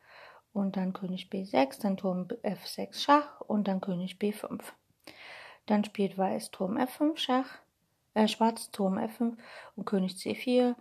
und 0.52 0.76
dann 0.76 0.92
König 0.92 1.28
B6, 1.30 1.80
dann 1.80 1.96
Turm 1.96 2.26
F6 2.42 3.00
Schach 3.00 3.40
und 3.40 3.66
dann 3.68 3.80
König 3.80 4.16
B5. 4.20 4.60
Dann 5.66 5.84
spielt 5.84 6.18
Weiß 6.18 6.50
Turm 6.50 6.76
F5 6.76 7.16
Schach, 7.16 7.58
äh, 8.14 8.28
Schwarz 8.28 8.70
Turm 8.70 8.98
F5 8.98 9.36
und 9.74 9.84
König 9.84 10.12
C4, 10.12 10.74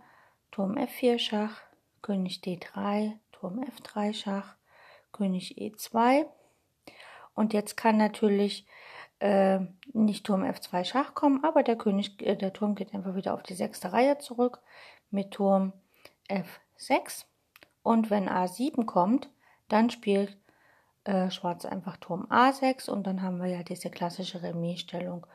Turm 0.50 0.76
F4 0.76 1.18
Schach, 1.18 1.62
König 2.02 2.40
D3, 2.44 3.12
Turm 3.32 3.60
F3 3.60 4.14
Schach, 4.14 4.55
König 5.16 5.58
E2. 5.58 6.26
Und 7.34 7.52
jetzt 7.52 7.76
kann 7.76 7.96
natürlich 7.96 8.66
äh, 9.18 9.60
nicht 9.92 10.24
Turm 10.26 10.42
F2 10.42 10.84
Schach 10.84 11.14
kommen, 11.14 11.42
aber 11.44 11.62
der 11.62 11.76
König, 11.76 12.20
äh, 12.22 12.36
der 12.36 12.52
Turm 12.52 12.74
geht 12.74 12.94
einfach 12.94 13.14
wieder 13.14 13.34
auf 13.34 13.42
die 13.42 13.54
sechste 13.54 13.92
Reihe 13.92 14.18
zurück 14.18 14.60
mit 15.10 15.32
Turm 15.32 15.72
F6. 16.28 17.24
Und 17.82 18.10
wenn 18.10 18.28
A7 18.28 18.84
kommt, 18.84 19.30
dann 19.68 19.90
spielt 19.90 20.36
äh, 21.04 21.30
Schwarz 21.30 21.64
einfach 21.64 21.96
Turm 21.98 22.26
A6 22.30 22.90
und 22.90 23.06
dann 23.06 23.22
haben 23.22 23.38
wir 23.38 23.48
ja 23.48 23.62
diese 23.62 23.90
klassische 23.90 24.42
Remis-Stellung, 24.42 25.26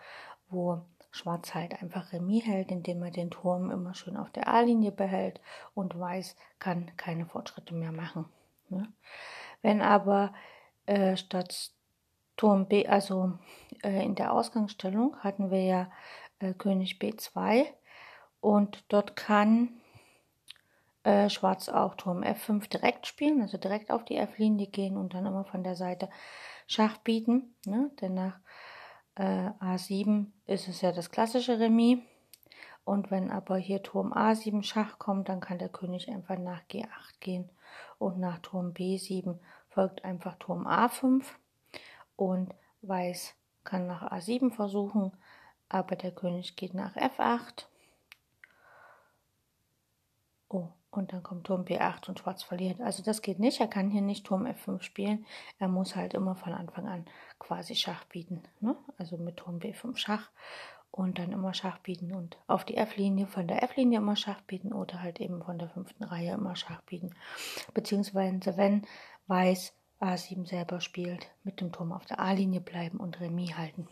wo 0.50 0.82
Schwarz 1.12 1.54
halt 1.54 1.82
einfach 1.82 2.14
Remis 2.14 2.46
hält, 2.46 2.72
indem 2.72 3.04
er 3.04 3.12
den 3.12 3.32
Turm 3.32 3.70
immer 3.72 3.94
schön 3.94 4.18
auf 4.18 4.30
der 4.32 4.48
A-Linie 4.48 4.92
behält 4.92 5.42
und 5.74 5.98
Weiß 6.00 6.36
kann 6.60 6.92
keine 6.98 7.26
Fortschritte 7.26 7.74
mehr 7.74 7.92
machen. 7.92 8.26
Ne? 8.70 8.88
Wenn 9.62 9.82
aber 9.82 10.34
äh, 10.86 11.16
statt 11.16 11.72
Turm 12.38 12.68
B, 12.68 12.88
also 12.88 13.34
äh, 13.84 14.04
in 14.04 14.16
der 14.16 14.34
Ausgangsstellung 14.34 15.18
hatten 15.20 15.52
wir 15.52 15.64
ja 15.64 15.92
äh, 16.40 16.54
König 16.54 16.98
B2 17.00 17.66
und 18.40 18.84
dort 18.88 19.16
kann 19.16 19.70
äh, 21.04 21.30
Schwarz 21.30 21.70
auch 21.70 21.96
Turm 21.96 22.24
F5 22.24 22.70
direkt 22.70 23.08
spielen, 23.08 23.42
also 23.42 23.58
direkt 23.58 23.92
auf 23.92 24.06
die 24.06 24.18
F-Linie 24.18 24.68
gehen 24.68 24.98
und 24.98 25.14
dann 25.14 25.26
immer 25.26 25.46
von 25.46 25.64
der 25.64 25.76
Seite 25.76 26.10
Schach 26.68 26.98
bieten. 26.98 27.56
Ne? 27.66 27.92
Denn 28.02 28.16
nach 28.16 28.40
äh, 29.16 29.50
A7 29.60 30.28
ist 30.48 30.68
es 30.68 30.82
ja 30.82 30.92
das 30.92 31.12
klassische 31.12 31.60
Remis. 31.60 32.00
Und 32.84 33.12
wenn 33.12 33.30
aber 33.30 33.58
hier 33.58 33.84
Turm 33.84 34.12
A7 34.12 34.64
Schach 34.64 34.98
kommt, 34.98 35.30
dann 35.30 35.40
kann 35.40 35.60
der 35.60 35.70
König 35.70 36.10
einfach 36.10 36.40
nach 36.40 36.62
G8 36.64 37.20
gehen 37.20 37.50
und 38.02 38.20
nach 38.20 38.40
Turm 38.40 38.72
B7 38.72 39.38
folgt 39.70 40.04
einfach 40.04 40.36
Turm 40.40 40.68
A5 40.68 41.24
und 42.16 42.54
Weiß 42.82 43.36
kann 43.64 43.86
nach 43.86 44.12
A7 44.12 44.52
versuchen, 44.52 45.12
aber 45.70 45.96
der 45.96 46.12
König 46.12 46.56
geht 46.56 46.74
nach 46.74 46.96
F8. 46.96 47.68
Oh, 50.50 50.70
und 50.90 51.14
dann 51.14 51.22
kommt 51.22 51.46
Turm 51.46 51.64
B8 51.64 52.10
und 52.10 52.20
Schwarz 52.20 52.42
verliert. 52.42 52.82
Also 52.82 53.04
das 53.04 53.22
geht 53.22 53.38
nicht. 53.38 53.62
Er 53.62 53.68
kann 53.68 53.92
hier 53.92 54.02
nicht 54.02 54.26
Turm 54.26 54.48
F5 54.48 54.82
spielen. 54.82 55.26
Er 55.60 55.68
muss 55.68 55.96
halt 55.96 56.16
immer 56.16 56.36
von 56.36 56.54
Anfang 56.54 56.88
an 56.88 57.06
quasi 57.38 57.76
Schach 57.76 58.04
bieten. 58.06 58.42
Ne? 58.60 58.76
Also 58.98 59.18
mit 59.18 59.38
Turm 59.38 59.60
B5 59.60 59.96
Schach 59.96 60.32
und 60.92 61.20
dann 61.20 61.32
immer 61.32 61.54
Schach 61.54 61.80
bieten 61.80 62.14
und 62.14 62.38
auf 62.48 62.66
die 62.66 62.78
F-Linie, 62.78 63.28
von 63.28 63.48
der 63.48 63.64
F-Linie 63.64 64.00
immer 64.00 64.16
Schach 64.16 64.42
bieten 64.42 64.74
oder 64.74 65.02
halt 65.02 65.20
eben 65.22 65.42
von 65.42 65.58
der 65.58 65.70
fünften 65.70 66.04
Reihe 66.04 66.34
immer 66.34 66.56
Schach 66.56 66.82
bieten. 66.84 67.16
Beziehungsweise 67.74 68.58
wenn 68.58 68.86
Weiß 69.28 69.74
A7 70.02 70.48
selber 70.48 70.82
spielt, 70.82 71.30
mit 71.44 71.62
dem 71.62 71.72
Turm 71.72 71.92
auf 71.92 72.06
der 72.06 72.20
A-Linie 72.20 72.60
bleiben 72.60 73.00
und 73.00 73.22
Remis 73.22 73.56
halten. 73.58 73.88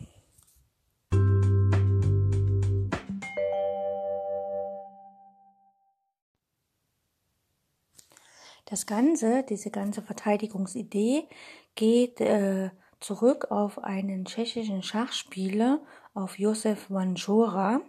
Das 8.66 8.86
Ganze, 8.86 9.42
diese 9.48 9.70
ganze 9.70 10.00
Verteidigungsidee 10.00 11.26
geht 11.74 12.20
äh, 12.20 12.70
zurück 13.00 13.50
auf 13.50 13.82
einen 13.82 14.26
tschechischen 14.26 14.82
Schachspieler, 14.84 15.80
auf 16.14 16.38
Josef 16.38 16.90
Vanjora, 16.90 17.80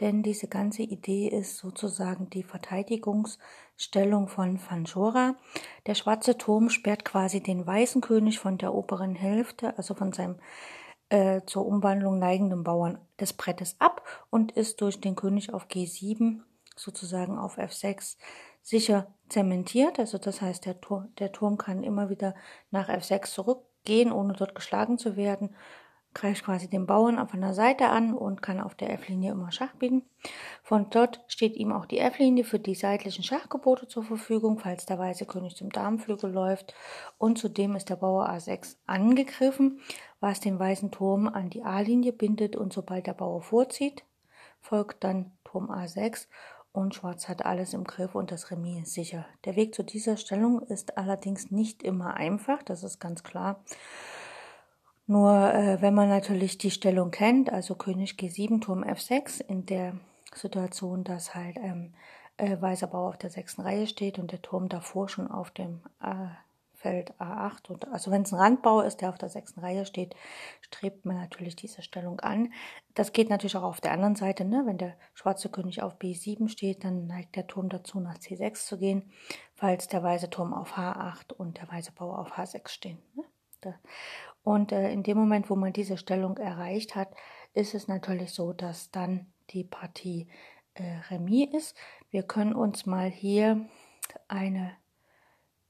denn 0.00 0.22
diese 0.22 0.48
ganze 0.48 0.82
Idee 0.82 1.28
ist 1.28 1.56
sozusagen 1.56 2.28
die 2.30 2.42
Verteidigungsstellung 2.42 4.28
von 4.28 4.60
Vanjora. 4.60 5.36
Der 5.86 5.94
schwarze 5.94 6.36
Turm 6.36 6.68
sperrt 6.68 7.04
quasi 7.04 7.42
den 7.42 7.66
weißen 7.66 8.00
König 8.00 8.38
von 8.38 8.58
der 8.58 8.74
oberen 8.74 9.14
Hälfte, 9.14 9.76
also 9.78 9.94
von 9.94 10.12
seinem 10.12 10.36
äh, 11.08 11.42
zur 11.46 11.66
Umwandlung 11.66 12.18
neigenden 12.18 12.64
Bauern 12.64 12.98
des 13.20 13.32
Brettes 13.32 13.76
ab 13.78 14.02
und 14.30 14.52
ist 14.52 14.80
durch 14.80 15.00
den 15.00 15.14
König 15.14 15.52
auf 15.54 15.66
G7 15.66 16.40
sozusagen 16.74 17.38
auf 17.38 17.58
F6 17.58 18.16
sicher 18.62 19.06
zementiert. 19.28 19.98
Also 19.98 20.18
das 20.18 20.42
heißt, 20.42 20.66
der, 20.66 20.80
Tur 20.80 21.08
der 21.18 21.32
Turm 21.32 21.58
kann 21.58 21.82
immer 21.82 22.10
wieder 22.10 22.34
nach 22.70 22.88
F6 22.88 23.30
zurückgehen, 23.32 24.12
ohne 24.12 24.34
dort 24.34 24.54
geschlagen 24.54 24.98
zu 24.98 25.16
werden. 25.16 25.54
Greift 26.16 26.46
quasi 26.46 26.66
den 26.66 26.86
Bauern 26.86 27.28
von 27.28 27.42
der 27.42 27.52
Seite 27.52 27.90
an 27.90 28.14
und 28.14 28.40
kann 28.40 28.58
auf 28.58 28.74
der 28.74 28.90
F-Linie 28.94 29.32
immer 29.32 29.52
Schach 29.52 29.74
bieten. 29.74 30.02
Von 30.62 30.88
dort 30.88 31.22
steht 31.28 31.56
ihm 31.56 31.72
auch 31.72 31.84
die 31.84 31.98
F-Linie 31.98 32.44
für 32.44 32.58
die 32.58 32.74
seitlichen 32.74 33.22
Schachgebote 33.22 33.86
zur 33.86 34.02
Verfügung, 34.02 34.58
falls 34.58 34.86
der 34.86 34.98
weiße 34.98 35.26
König 35.26 35.56
zum 35.56 35.68
Damenflügel 35.68 36.32
läuft. 36.32 36.72
Und 37.18 37.36
zudem 37.36 37.76
ist 37.76 37.90
der 37.90 37.96
Bauer 37.96 38.30
A6 38.30 38.76
angegriffen, 38.86 39.80
was 40.18 40.40
den 40.40 40.58
weißen 40.58 40.90
Turm 40.90 41.28
an 41.28 41.50
die 41.50 41.64
A-Linie 41.64 42.14
bindet 42.14 42.56
und 42.56 42.72
sobald 42.72 43.06
der 43.06 43.12
Bauer 43.12 43.42
vorzieht, 43.42 44.02
folgt 44.62 45.04
dann 45.04 45.32
Turm 45.44 45.70
A6 45.70 46.28
und 46.72 46.94
Schwarz 46.94 47.28
hat 47.28 47.44
alles 47.44 47.74
im 47.74 47.84
Griff 47.84 48.14
und 48.14 48.32
das 48.32 48.50
Remis 48.50 48.88
ist 48.88 48.94
sicher. 48.94 49.26
Der 49.44 49.54
Weg 49.54 49.74
zu 49.74 49.82
dieser 49.82 50.16
Stellung 50.16 50.62
ist 50.62 50.96
allerdings 50.96 51.50
nicht 51.50 51.82
immer 51.82 52.14
einfach, 52.14 52.62
das 52.62 52.82
ist 52.84 53.00
ganz 53.00 53.22
klar. 53.22 53.62
Nur 55.06 55.54
äh, 55.54 55.80
wenn 55.80 55.94
man 55.94 56.08
natürlich 56.08 56.58
die 56.58 56.70
Stellung 56.72 57.10
kennt, 57.10 57.52
also 57.52 57.76
König 57.76 58.14
G7, 58.14 58.60
Turm 58.60 58.82
F6, 58.82 59.40
in 59.40 59.64
der 59.64 59.94
Situation, 60.34 61.04
dass 61.04 61.34
halt 61.34 61.56
ähm, 61.58 61.94
äh, 62.36 62.60
weißer 62.60 62.88
Bauer 62.88 63.10
auf 63.10 63.18
der 63.18 63.30
sechsten 63.30 63.62
Reihe 63.62 63.86
steht 63.86 64.18
und 64.18 64.32
der 64.32 64.42
Turm 64.42 64.68
davor 64.68 65.08
schon 65.08 65.30
auf 65.30 65.50
dem 65.52 65.80
äh, 66.02 66.26
Feld 66.74 67.12
A8. 67.20 67.70
Und 67.70 67.88
also 67.92 68.10
wenn 68.10 68.22
es 68.22 68.32
ein 68.32 68.38
Randbau 68.38 68.80
ist, 68.80 69.00
der 69.00 69.10
auf 69.10 69.18
der 69.18 69.28
sechsten 69.28 69.60
Reihe 69.60 69.86
steht, 69.86 70.14
strebt 70.60 71.06
man 71.06 71.16
natürlich 71.16 71.54
diese 71.54 71.82
Stellung 71.82 72.18
an. 72.20 72.52
Das 72.94 73.12
geht 73.12 73.30
natürlich 73.30 73.56
auch 73.56 73.62
auf 73.62 73.80
der 73.80 73.92
anderen 73.92 74.16
Seite. 74.16 74.44
Ne? 74.44 74.64
Wenn 74.66 74.78
der 74.78 74.96
schwarze 75.14 75.48
König 75.48 75.82
auf 75.82 75.98
B7 75.98 76.48
steht, 76.48 76.84
dann 76.84 77.06
neigt 77.06 77.36
der 77.36 77.46
Turm 77.46 77.68
dazu, 77.68 78.00
nach 78.00 78.18
C6 78.18 78.66
zu 78.66 78.76
gehen, 78.78 79.10
falls 79.54 79.86
der 79.86 80.02
weiße 80.02 80.30
Turm 80.30 80.52
auf 80.52 80.76
H8 80.76 81.32
und 81.32 81.58
der 81.58 81.68
weiße 81.70 81.92
Bauer 81.92 82.18
auf 82.18 82.36
H6 82.36 82.68
stehen. 82.68 82.98
Ne? 83.14 83.24
Und 84.46 84.70
äh, 84.70 84.92
in 84.92 85.02
dem 85.02 85.18
Moment, 85.18 85.50
wo 85.50 85.56
man 85.56 85.72
diese 85.72 85.96
Stellung 85.96 86.36
erreicht 86.36 86.94
hat, 86.94 87.08
ist 87.52 87.74
es 87.74 87.88
natürlich 87.88 88.30
so, 88.30 88.52
dass 88.52 88.92
dann 88.92 89.26
die 89.50 89.64
Partie 89.64 90.28
äh, 90.74 90.84
Remis 91.10 91.48
ist. 91.52 91.76
Wir 92.10 92.22
können 92.22 92.54
uns 92.54 92.86
mal 92.86 93.10
hier 93.10 93.66
eine 94.28 94.70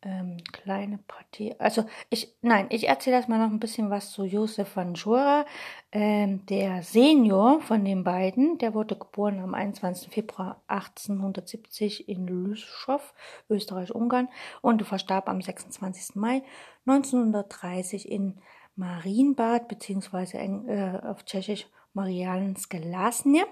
ähm, 0.02 0.36
kleine 0.52 0.98
Partie. 0.98 1.58
Also 1.58 1.86
ich, 2.10 2.36
nein, 2.42 2.66
ich 2.68 2.86
erzähle 2.86 3.16
erstmal 3.16 3.38
noch 3.38 3.50
ein 3.50 3.60
bisschen 3.60 3.88
was 3.88 4.10
zu 4.10 4.26
Josef 4.26 4.76
van 4.76 4.92
Jura. 4.92 5.46
Ähm, 5.90 6.44
der 6.44 6.82
Senior 6.82 7.62
von 7.62 7.82
den 7.82 8.04
beiden, 8.04 8.58
der 8.58 8.74
wurde 8.74 8.96
geboren 8.96 9.40
am 9.40 9.54
21. 9.54 10.12
Februar 10.12 10.60
1870 10.66 12.10
in 12.10 12.26
Lüschow, 12.26 13.14
Österreich-Ungarn 13.48 14.28
und 14.60 14.82
verstarb 14.82 15.30
am 15.30 15.40
26. 15.40 16.14
Mai 16.16 16.42
1930 16.84 18.10
in 18.10 18.38
Marienbad, 18.76 19.68
beziehungsweise 19.68 20.38
äh, 20.38 21.00
auf 21.02 21.24
Tschechisch 21.24 21.66
Marianske 21.92 22.78
Lasnie 22.78 23.44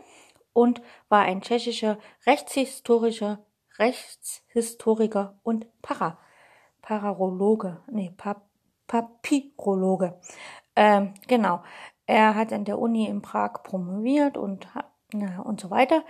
und 0.52 0.82
war 1.08 1.22
ein 1.22 1.40
tschechischer 1.40 1.98
rechtshistorischer 2.26 3.44
Rechtshistoriker 3.78 5.38
und 5.42 5.66
Para 5.82 6.18
Pararologe, 6.82 7.82
nee, 7.90 8.12
Pap 8.16 8.42
Papyrologe. 8.86 10.20
Ähm, 10.76 11.14
genau. 11.26 11.62
Er 12.06 12.34
hat 12.34 12.52
an 12.52 12.66
der 12.66 12.78
Uni 12.78 13.06
in 13.06 13.22
Prag 13.22 13.62
promoviert 13.62 14.36
und 14.36 14.68
ja, 15.14 15.40
und 15.40 15.60
so 15.60 15.70
weiter. 15.70 16.04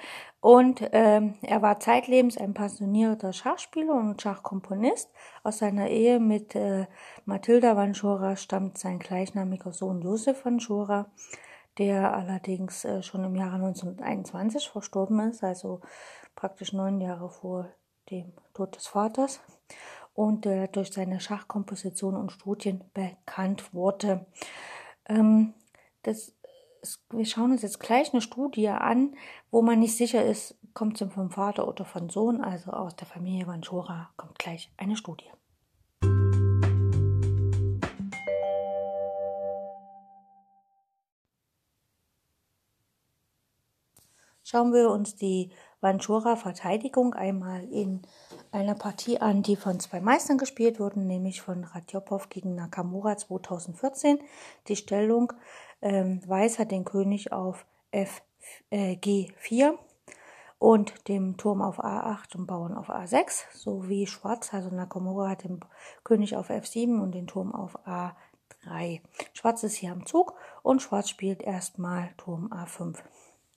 Und 0.44 0.86
ähm, 0.92 1.36
er 1.40 1.62
war 1.62 1.80
zeitlebens 1.80 2.36
ein 2.36 2.52
passionierter 2.52 3.32
Schachspieler 3.32 3.94
und 3.94 4.20
Schachkomponist. 4.20 5.08
Aus 5.42 5.56
seiner 5.56 5.88
Ehe 5.88 6.20
mit 6.20 6.54
äh, 6.54 6.86
Mathilda 7.24 7.76
Vanschura 7.76 8.36
stammt 8.36 8.76
sein 8.76 8.98
gleichnamiger 8.98 9.72
Sohn 9.72 10.02
Josef 10.02 10.44
Vanschura, 10.44 11.06
der 11.78 12.12
allerdings 12.12 12.84
äh, 12.84 13.02
schon 13.02 13.24
im 13.24 13.36
Jahre 13.36 13.54
1921 13.54 14.68
verstorben 14.68 15.30
ist, 15.30 15.42
also 15.42 15.80
praktisch 16.36 16.74
neun 16.74 17.00
Jahre 17.00 17.30
vor 17.30 17.70
dem 18.10 18.34
Tod 18.52 18.76
des 18.76 18.86
Vaters 18.86 19.40
und 20.12 20.44
äh, 20.44 20.68
durch 20.68 20.92
seine 20.92 21.20
Schachkomposition 21.20 22.16
und 22.16 22.32
Studien 22.32 22.84
bekannt 22.92 23.72
wurde. 23.72 24.26
Ähm, 25.08 25.54
das, 26.02 26.34
wir 27.10 27.24
schauen 27.26 27.52
uns 27.52 27.62
jetzt 27.62 27.80
gleich 27.80 28.12
eine 28.12 28.20
Studie 28.20 28.68
an, 28.68 29.16
wo 29.50 29.62
man 29.62 29.80
nicht 29.80 29.96
sicher 29.96 30.24
ist, 30.24 30.56
kommt 30.74 30.98
sie 30.98 31.08
vom 31.08 31.30
Vater 31.30 31.68
oder 31.68 31.84
von 31.84 32.10
Sohn, 32.10 32.40
also 32.42 32.72
aus 32.72 32.96
der 32.96 33.06
Familie 33.06 33.46
Vanchora 33.46 34.10
kommt 34.16 34.38
gleich 34.38 34.72
eine 34.76 34.96
Studie. 34.96 35.30
Schauen 44.46 44.74
wir 44.74 44.90
uns 44.90 45.16
die 45.16 45.50
Vanchura-Verteidigung 45.80 47.14
einmal 47.14 47.64
in 47.64 48.02
einer 48.52 48.74
Partie 48.74 49.18
an, 49.18 49.42
die 49.42 49.56
von 49.56 49.80
zwei 49.80 50.00
Meistern 50.00 50.36
gespielt 50.38 50.78
wurden, 50.78 51.06
nämlich 51.06 51.40
von 51.40 51.64
Radjopov 51.64 52.28
gegen 52.28 52.54
Nakamura 52.54 53.16
2014. 53.16 54.18
Die 54.68 54.76
Stellung 54.76 55.32
ähm, 55.82 56.20
Weiß 56.26 56.58
hat 56.58 56.70
den 56.70 56.84
König 56.84 57.32
auf 57.32 57.66
F, 57.90 58.22
äh, 58.70 58.94
G4 58.96 59.78
und 60.58 61.08
dem 61.08 61.36
Turm 61.36 61.60
auf 61.60 61.78
A8 61.82 62.36
und 62.36 62.46
Bauern 62.46 62.74
auf 62.74 62.88
A6, 62.88 63.44
sowie 63.52 64.06
Schwarz, 64.06 64.54
also 64.54 64.70
Nakamura 64.70 65.30
hat 65.30 65.44
den 65.44 65.60
König 66.04 66.36
auf 66.36 66.50
F7 66.50 67.00
und 67.00 67.12
den 67.12 67.26
Turm 67.26 67.54
auf 67.54 67.76
A3. 67.86 69.00
Schwarz 69.32 69.62
ist 69.62 69.74
hier 69.74 69.92
am 69.92 70.06
Zug 70.06 70.34
und 70.62 70.80
Schwarz 70.80 71.10
spielt 71.10 71.42
erstmal 71.42 72.14
Turm 72.16 72.52
A5. 72.52 72.96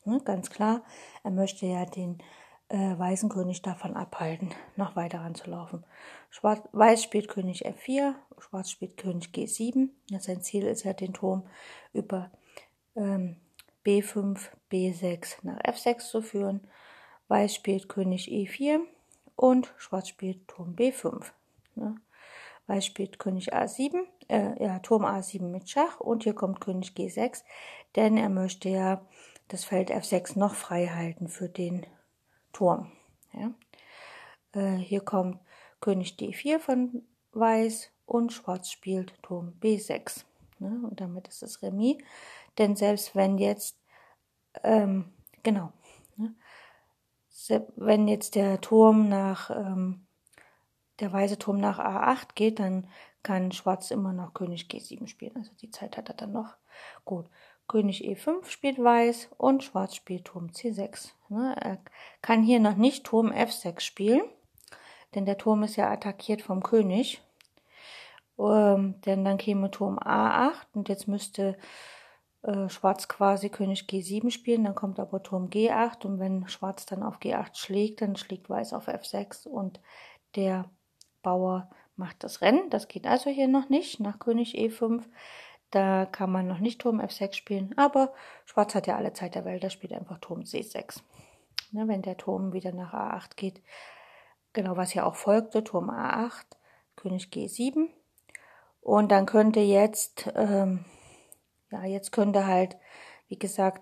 Ne, 0.05 0.21
ganz 0.23 0.49
klar, 0.49 0.83
er 1.23 1.31
möchte 1.31 1.65
ja 1.65 1.85
den 1.85 2.17
äh, 2.69 2.97
weißen 2.97 3.29
König 3.29 3.61
davon 3.61 3.95
abhalten, 3.95 4.51
noch 4.75 4.95
weiter 4.95 5.21
ranzulaufen. 5.21 5.85
Schwarz, 6.29 6.61
Weiß 6.73 7.03
spielt 7.03 7.29
König 7.29 7.65
F4, 7.65 8.13
Schwarz 8.39 8.71
spielt 8.71 8.97
König 8.97 9.29
G7. 9.33 9.89
Ja, 10.09 10.19
sein 10.19 10.41
Ziel 10.41 10.65
ist 10.65 10.83
ja, 10.83 10.93
den 10.93 11.13
Turm 11.13 11.47
über 11.93 12.31
ähm, 12.95 13.37
B5, 13.85 14.39
B6 14.69 15.37
nach 15.43 15.59
F6 15.61 16.09
zu 16.09 16.21
führen. 16.21 16.61
Weiß 17.29 17.55
spielt 17.55 17.89
König 17.89 18.27
E4 18.27 18.79
und 19.35 19.73
Schwarz 19.77 20.09
spielt 20.09 20.47
Turm 20.47 20.75
B5. 20.75 21.23
Ne? 21.75 21.95
Weiß 22.67 22.85
spielt 22.85 23.17
König 23.17 23.53
A7, 23.53 23.95
äh, 24.27 24.61
ja, 24.61 24.79
Turm 24.79 25.05
A7 25.05 25.43
mit 25.43 25.69
Schach 25.69 26.01
und 26.01 26.23
hier 26.23 26.33
kommt 26.33 26.59
König 26.59 26.91
G6, 26.97 27.43
denn 27.95 28.17
er 28.17 28.27
möchte 28.27 28.67
ja 28.67 29.05
das 29.47 29.63
Feld 29.63 29.89
F6 29.89 30.37
noch 30.37 30.53
frei 30.53 30.87
halten 30.87 31.29
für 31.29 31.47
den 31.47 31.85
Turm. 32.53 32.91
Ja. 33.33 33.51
Äh, 34.53 34.77
hier 34.77 35.01
kommt 35.01 35.39
König 35.79 36.15
D4 36.19 36.59
von 36.59 37.03
Weiß 37.31 37.91
und 38.05 38.33
Schwarz 38.33 38.71
spielt 38.71 39.13
Turm 39.21 39.53
B6. 39.61 40.23
Ne? 40.59 40.79
Und 40.83 40.99
damit 41.01 41.27
ist 41.27 41.43
es 41.43 41.61
Remis. 41.61 41.97
Denn 42.57 42.75
selbst 42.75 43.15
wenn 43.15 43.37
jetzt, 43.37 43.79
ähm, 44.63 45.13
genau, 45.43 45.71
ne? 46.15 46.33
wenn 47.75 48.07
jetzt 48.07 48.35
der 48.35 48.59
Turm 48.61 49.09
nach, 49.09 49.49
ähm, 49.51 50.07
der 50.99 51.13
weiße 51.13 51.37
Turm 51.37 51.59
nach 51.59 51.77
A8 51.77 52.29
geht, 52.33 52.59
dann 52.59 52.87
kann 53.21 53.51
Schwarz 53.51 53.91
immer 53.91 54.13
noch 54.13 54.33
König 54.33 54.67
G7 54.67 55.07
spielen. 55.07 55.35
Also 55.35 55.51
die 55.61 55.69
Zeit 55.69 55.97
hat 55.97 56.09
er 56.09 56.15
dann 56.15 56.31
noch. 56.31 56.55
Gut. 57.05 57.29
König 57.67 58.05
E5 58.05 58.45
spielt 58.45 58.81
Weiß 58.81 59.29
und 59.37 59.63
Schwarz 59.63 59.95
spielt 59.95 60.25
Turm 60.25 60.47
C6. 60.47 61.11
Ne, 61.29 61.55
er 61.59 61.79
kann 62.21 62.43
hier 62.43 62.59
noch 62.59 62.75
nicht 62.75 63.05
Turm 63.05 63.31
F6 63.31 63.81
spielen, 63.81 64.21
denn 65.15 65.25
der 65.25 65.37
Turm 65.37 65.63
ist 65.63 65.75
ja 65.75 65.91
attackiert 65.91 66.41
vom 66.41 66.63
König. 66.63 67.21
Ähm, 68.39 69.01
denn 69.01 69.25
dann 69.25 69.37
käme 69.37 69.71
Turm 69.71 69.97
A8 69.97 70.67
und 70.73 70.89
jetzt 70.89 71.07
müsste 71.07 71.57
äh, 72.43 72.69
Schwarz 72.69 73.07
quasi 73.07 73.49
König 73.49 73.85
G7 73.89 74.31
spielen, 74.31 74.63
dann 74.63 74.75
kommt 74.75 74.99
aber 74.99 75.23
Turm 75.23 75.49
G8 75.49 76.05
und 76.05 76.19
wenn 76.19 76.47
Schwarz 76.47 76.85
dann 76.85 77.03
auf 77.03 77.19
G8 77.19 77.55
schlägt, 77.55 78.01
dann 78.01 78.15
schlägt 78.15 78.49
Weiß 78.49 78.73
auf 78.73 78.87
F6 78.87 79.47
und 79.47 79.81
der 80.35 80.69
Bauer 81.23 81.69
macht 81.97 82.23
das 82.23 82.41
Rennen. 82.41 82.69
Das 82.69 82.87
geht 82.87 83.07
also 83.07 83.29
hier 83.29 83.47
noch 83.47 83.69
nicht 83.69 83.99
nach 83.99 84.19
König 84.19 84.55
E5. 84.55 85.03
Da 85.71 86.05
kann 86.05 86.31
man 86.31 86.47
noch 86.47 86.59
nicht 86.59 86.79
Turm 86.79 87.01
F6 87.01 87.33
spielen, 87.33 87.73
aber 87.77 88.13
Schwarz 88.45 88.73
hat 88.73 88.87
ja 88.87 88.95
alle 88.95 89.13
Zeit 89.13 89.35
der 89.35 89.45
Welt, 89.45 89.63
da 89.63 89.69
spielt 89.69 89.93
einfach 89.93 90.19
Turm 90.19 90.41
C6. 90.41 91.01
Ne, 91.71 91.87
wenn 91.87 92.01
der 92.01 92.15
Turm 92.15 92.53
wieder 92.53 92.71
nach 92.71 92.93
A8 92.93 93.35
geht, 93.35 93.61
genau 94.53 94.77
was 94.77 94.93
ja 94.93 95.05
auch 95.05 95.15
folgte, 95.15 95.63
Turm 95.63 95.89
A8, 95.89 96.45
König 96.95 97.29
G7. 97.33 97.89
Und 98.79 99.11
dann 99.11 99.25
könnte 99.25 99.59
jetzt, 99.59 100.31
ähm, 100.35 100.85
ja, 101.71 101.83
jetzt 101.83 102.13
könnte 102.13 102.47
halt, 102.47 102.77
wie 103.27 103.37
gesagt, 103.37 103.81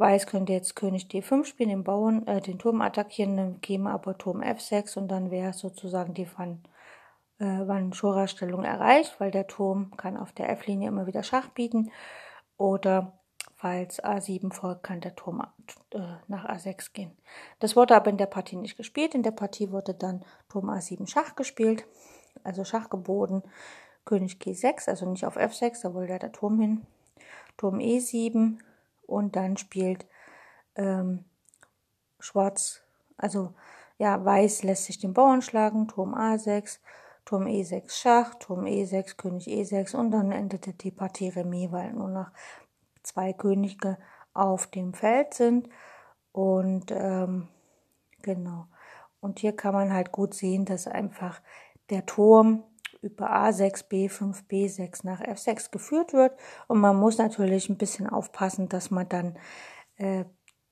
Weiß 0.00 0.26
könnte 0.26 0.54
jetzt 0.54 0.76
König 0.76 1.08
D5 1.10 1.44
spielen, 1.44 1.68
den 1.68 1.84
Bauern, 1.84 2.26
äh, 2.26 2.40
den 2.40 2.58
Turm 2.58 2.80
attackieren, 2.80 3.36
dann 3.36 3.60
käme 3.60 3.90
aber 3.90 4.16
Turm 4.16 4.40
F6 4.40 4.96
und 4.96 5.08
dann 5.08 5.30
wäre 5.30 5.52
sozusagen 5.52 6.14
die 6.14 6.26
Van 6.26 6.62
äh, 7.40 7.66
wann 7.66 7.92
Schora-Stellung 7.92 8.64
erreicht, 8.64 9.18
weil 9.18 9.30
der 9.30 9.46
Turm 9.46 9.96
kann 9.96 10.16
auf 10.16 10.32
der 10.32 10.50
F-Linie 10.50 10.88
immer 10.88 11.06
wieder 11.06 11.22
Schach 11.22 11.48
bieten. 11.48 11.90
Oder 12.56 13.18
falls 13.56 14.02
A7 14.02 14.52
folgt, 14.52 14.82
kann 14.82 15.00
der 15.00 15.16
Turm 15.16 15.42
äh, 15.92 15.98
nach 16.28 16.48
A6 16.48 16.92
gehen. 16.92 17.16
Das 17.58 17.74
wurde 17.76 17.96
aber 17.96 18.10
in 18.10 18.18
der 18.18 18.26
Partie 18.26 18.56
nicht 18.56 18.76
gespielt. 18.76 19.14
In 19.14 19.22
der 19.22 19.30
Partie 19.30 19.72
wurde 19.72 19.94
dann 19.94 20.24
Turm 20.48 20.68
A7 20.68 21.08
Schach 21.08 21.34
gespielt, 21.34 21.86
also 22.44 22.64
Schach 22.64 22.90
geboten. 22.90 23.42
König 24.04 24.38
G6, 24.40 24.88
also 24.88 25.06
nicht 25.06 25.24
auf 25.24 25.36
F6, 25.36 25.82
da 25.82 25.94
wollte 25.94 26.18
der 26.18 26.32
Turm 26.32 26.60
hin. 26.60 26.86
Turm 27.56 27.78
E7 27.78 28.58
und 29.06 29.36
dann 29.36 29.56
spielt 29.56 30.06
ähm, 30.74 31.24
Schwarz, 32.18 32.82
also 33.16 33.54
ja, 33.98 34.24
Weiß 34.24 34.62
lässt 34.62 34.84
sich 34.84 34.98
den 34.98 35.12
Bauern 35.12 35.42
schlagen, 35.42 35.88
Turm 35.88 36.14
A6, 36.14 36.78
Turm 37.30 37.46
E6 37.46 37.92
Schach, 37.92 38.34
Turm 38.40 38.64
E6, 38.64 39.16
König 39.16 39.46
E6 39.46 39.94
und 39.94 40.10
dann 40.10 40.32
endete 40.32 40.72
die 40.72 40.90
Partie 40.90 41.28
Remis, 41.28 41.70
weil 41.70 41.92
nur 41.92 42.08
noch 42.08 42.32
zwei 43.04 43.32
Könige 43.32 43.98
auf 44.34 44.66
dem 44.66 44.94
Feld 44.94 45.34
sind. 45.34 45.68
Und 46.32 46.90
ähm, 46.90 47.46
genau. 48.20 48.66
Und 49.20 49.38
hier 49.38 49.54
kann 49.54 49.74
man 49.74 49.92
halt 49.92 50.10
gut 50.10 50.34
sehen, 50.34 50.64
dass 50.64 50.88
einfach 50.88 51.40
der 51.90 52.04
Turm 52.04 52.64
über 53.00 53.30
A6, 53.30 53.88
B5, 53.88 54.48
B6 54.48 55.06
nach 55.06 55.20
F6 55.20 55.70
geführt 55.70 56.12
wird. 56.12 56.36
Und 56.66 56.80
man 56.80 56.96
muss 56.96 57.18
natürlich 57.18 57.68
ein 57.68 57.78
bisschen 57.78 58.08
aufpassen, 58.08 58.68
dass 58.68 58.90
man 58.90 59.08
dann 59.08 59.38
äh, 59.98 60.24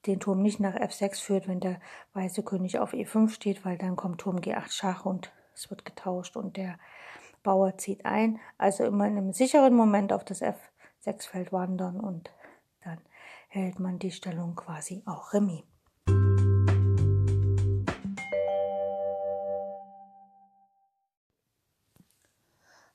den 0.07 0.19
Turm 0.19 0.43
nicht 0.43 0.59
nach 0.59 0.75
F6 0.75 1.23
führt, 1.23 1.47
wenn 1.47 1.61
der 1.61 1.79
weiße 2.15 2.43
König 2.43 2.81
auf 2.81 2.95
E5 2.95 3.29
steht, 3.29 3.65
weil 3.65 3.79
dann 3.79 3.95
kommt 3.95 4.23
Turm 4.23 4.38
G8 4.38 4.73
Schach 4.73 5.05
und 5.05 5.31
es 5.59 5.71
wird 5.71 5.85
getauscht 5.85 6.37
und 6.37 6.57
der 6.57 6.79
Bauer 7.43 7.77
zieht 7.79 8.05
ein. 8.05 8.38
Also 8.59 8.85
immer 8.85 9.07
in 9.07 9.19
einem 9.19 9.33
sicheren 9.33 9.75
Moment 9.75 10.12
auf 10.12 10.25
das 10.25 10.41
F6-Feld 10.41 11.53
wandern 11.53 11.99
und 11.99 12.31
dann 12.85 13.00
hält 13.49 13.81
man 13.81 13.99
die 13.99 14.12
Stellung 14.12 14.55
quasi 14.55 15.03
auch 15.05 15.33
Remis. 15.33 15.65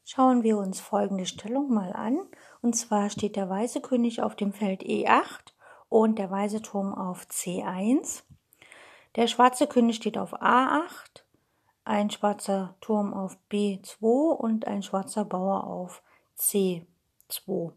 Schauen 0.05 0.43
wir 0.43 0.57
uns 0.57 0.79
folgende 0.79 1.25
Stellung 1.25 1.73
mal 1.73 1.91
an. 1.91 2.19
Und 2.61 2.75
zwar 2.75 3.09
steht 3.09 3.35
der 3.35 3.49
weiße 3.49 3.81
König 3.81 4.21
auf 4.21 4.35
dem 4.35 4.53
Feld 4.53 4.83
E8 4.83 5.53
und 5.89 6.19
der 6.19 6.29
weiße 6.29 6.61
Turm 6.61 6.93
auf 6.93 7.25
C1. 7.25 8.23
Der 9.15 9.27
schwarze 9.27 9.65
König 9.65 9.95
steht 9.95 10.17
auf 10.17 10.39
A8 10.41 11.22
ein 11.85 12.09
schwarzer 12.09 12.75
Turm 12.81 13.13
auf 13.13 13.37
B2 13.51 14.31
und 14.31 14.67
ein 14.67 14.83
schwarzer 14.83 15.25
Bauer 15.25 15.65
auf 15.65 16.01
C2. 16.37 17.73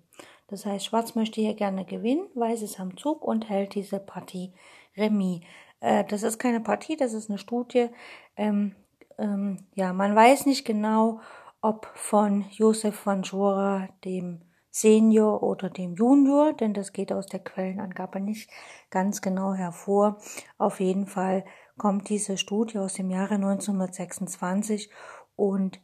Das 0.49 0.65
heißt, 0.65 0.87
Schwarz 0.87 1.15
möchte 1.15 1.41
hier 1.41 1.55
gerne 1.55 1.85
gewinnen, 1.85 2.29
Weiß 2.35 2.63
ist 2.63 2.79
am 2.79 2.97
Zug 2.97 3.25
und 3.25 3.49
hält 3.49 3.75
diese 3.75 3.99
Partie 3.99 4.53
Remis. 4.97 5.41
Äh, 5.81 6.05
das 6.05 6.23
ist 6.23 6.39
keine 6.39 6.61
Partie, 6.61 6.97
das 6.97 7.13
ist 7.13 7.29
eine 7.29 7.39
Studie. 7.39 7.89
Ähm, 8.37 8.77
ähm, 9.19 9.67
ja, 9.75 9.93
man 9.93 10.15
weiß 10.15 10.47
nicht 10.47 10.65
genau, 10.65 11.21
ob 11.61 11.87
von 11.95 12.45
Josef 12.51 12.95
von 12.95 13.23
Jura, 13.23 13.89
dem 14.05 14.43
Senior 14.71 15.43
oder 15.43 15.71
dem 15.71 15.95
Junior, 15.95 16.53
denn 16.53 16.75
das 16.75 16.93
geht 16.93 17.11
aus 17.11 17.27
der 17.27 17.41
Quellenangabe 17.41 18.21
nicht 18.21 18.51
ganz 18.91 19.23
genau 19.23 19.55
hervor. 19.55 20.19
Auf 20.59 20.81
jeden 20.81 21.07
Fall 21.07 21.45
kommt 21.79 22.09
diese 22.09 22.37
Studie 22.37 22.79
aus 22.79 22.95
dem 22.95 23.11
Jahre 23.11 23.35
1926 23.35 24.91
und 25.37 25.81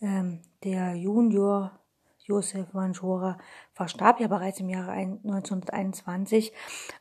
ähm, 0.00 0.42
der 0.64 0.94
Junior 0.94 1.78
Josef 2.26 2.74
Vanjora 2.74 3.38
verstarb 3.72 4.20
ja 4.20 4.26
bereits 4.26 4.58
im 4.58 4.68
Jahre 4.68 4.90
1921, 4.92 6.52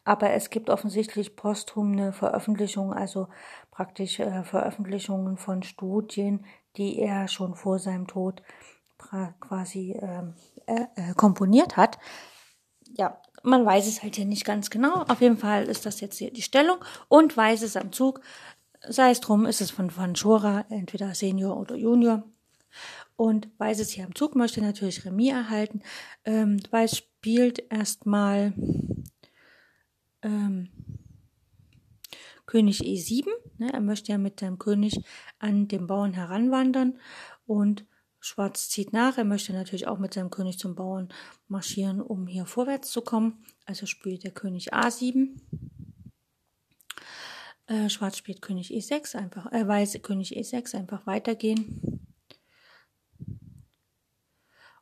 aber 0.04 0.32
es 0.32 0.52
gibt 0.52 0.70
offensichtlich 0.70 1.36
posthumne 1.36 2.14
Veröffentlichungen, 2.14 2.94
also 2.96 3.28
praktisch 3.72 4.20
äh, 4.20 4.44
Veröffentlichungen 4.44 5.38
von 5.38 5.64
Studien, 5.64 6.46
die 6.78 7.00
er 7.00 7.28
schon 7.28 7.56
vor 7.56 7.80
seinem 7.80 8.06
Tod 8.06 8.44
quasi 9.40 9.98
ähm, 10.00 10.36
äh, 10.68 10.86
äh, 10.96 11.14
komponiert 11.16 11.78
hat. 11.78 12.00
Ja, 12.98 13.22
man 13.46 13.66
weiß 13.66 13.88
es 13.88 14.04
halt 14.04 14.16
hier 14.16 14.26
nicht 14.26 14.46
ganz 14.46 14.70
genau. 14.70 15.04
Auf 15.08 15.22
jeden 15.22 15.38
Fall 15.38 15.66
ist 15.66 15.86
das 15.86 16.02
jetzt 16.02 16.18
hier 16.18 16.32
die 16.32 16.42
Stellung 16.42 16.78
und 17.08 17.36
weiß 17.36 17.62
es 17.62 17.78
am 17.78 17.92
Zug. 17.92 18.22
Sei 18.88 19.12
es 19.12 19.20
drum, 19.20 19.46
ist 19.46 19.62
es 19.62 19.72
von 19.72 19.96
Van 19.96 20.16
Schora, 20.16 20.66
entweder 20.70 21.16
Senior 21.16 21.58
oder 21.58 21.76
Junior. 21.76 22.24
Und 23.16 23.48
Weiß 23.58 23.80
es 23.80 23.92
hier 23.92 24.06
am 24.06 24.14
Zug 24.14 24.36
möchte 24.36 24.62
natürlich 24.62 25.06
Remis 25.06 25.32
erhalten. 25.32 25.82
Ähm, 26.26 26.60
Weiß 26.70 26.98
spielt 26.98 27.72
erstmal 27.72 28.54
ähm, 30.22 30.70
König 32.46 32.82
E7. 32.82 33.28
Ne? 33.58 33.72
Er 33.74 33.82
möchte 33.82 34.12
ja 34.12 34.18
mit 34.18 34.40
seinem 34.40 34.60
König 34.60 35.00
an 35.40 35.68
den 35.68 35.88
Bauern 35.88 36.14
heranwandern 36.14 37.00
und 37.46 37.86
Schwarz 38.26 38.70
zieht 38.70 38.92
nach. 38.92 39.20
Er 39.20 39.24
möchte 39.24 39.54
natürlich 39.54 39.88
auch 39.88 40.00
mit 40.00 40.16
seinem 40.16 40.32
König 40.32 40.58
zum 40.58 40.74
Bauern 40.74 41.10
marschieren, 41.48 42.02
um 42.02 42.26
hier 42.26 42.48
vorwärts 42.48 42.90
zu 42.90 43.02
kommen. 43.02 43.46
Also 43.66 43.86
spielt 43.86 44.24
der 44.24 44.32
König 44.32 44.74
A7. 44.74 45.40
Äh, 47.68 47.88
Schwarz 47.90 48.18
spielt 48.18 48.42
König 48.42 48.72
E6, 48.72 49.16
einfach, 49.16 49.52
äh, 49.52 49.68
Weiß 49.68 50.00
König 50.02 50.36
E6, 50.36 50.76
einfach 50.76 51.06
weitergehen. 51.06 52.08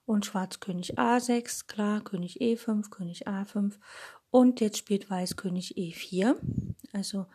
Und 0.06 0.26
Schwarz 0.26 0.62
König 0.62 0.98
A6, 0.98 1.68
klar, 1.68 2.02
König 2.02 2.40
E5, 2.40 2.92
König 2.92 3.28
A5. 3.28 3.74
Und 4.32 4.62
jetzt 4.62 4.78
spielt 4.78 5.10
Weiß 5.10 5.36
König 5.36 5.76
E4. 5.76 6.38
Also 6.94 7.26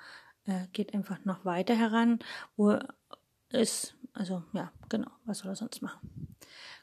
äh, 0.47 0.69
geht 0.73 0.95
einfach 0.95 1.23
noch 1.27 1.45
weiter 1.45 1.75
heran, 1.75 2.19
wo 2.57 2.79
es 3.51 3.95
also 4.19 4.43
ja, 4.53 4.73
genau, 4.89 5.11
was 5.25 5.39
soll 5.39 5.53
er 5.53 5.57
sonst 5.57 5.81
machen? 5.81 6.37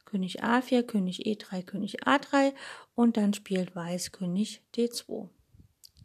König 0.06 0.44
A4, 0.44 0.84
König 0.84 1.26
E3, 1.26 1.64
König 1.64 2.08
A3 2.08 2.54
und 2.96 3.18
dann 3.18 3.34
spielt 3.34 3.76
Weiß 3.76 4.12
König 4.12 4.64
D2. 4.76 5.30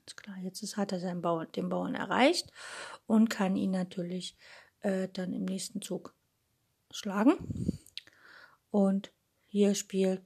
Ist 0.07 0.17
klar, 0.17 0.37
jetzt 0.39 0.77
hat 0.77 0.93
er 0.93 1.01
seinen 1.01 1.23
Bauern, 1.23 1.47
den 1.53 1.69
Bauern 1.69 1.95
erreicht 1.95 2.51
und 3.07 3.31
kann 3.31 3.55
ihn 3.55 3.71
natürlich 3.71 4.37
äh, 4.81 5.09
dann 5.13 5.33
im 5.33 5.45
nächsten 5.45 5.83
Zug 5.83 6.15
schlagen. 6.91 7.35
Und 8.71 9.13
hier 9.47 9.75
spielt 9.75 10.23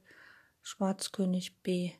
Schwarz 0.63 1.11
König 1.11 1.55
B3. 1.63 1.93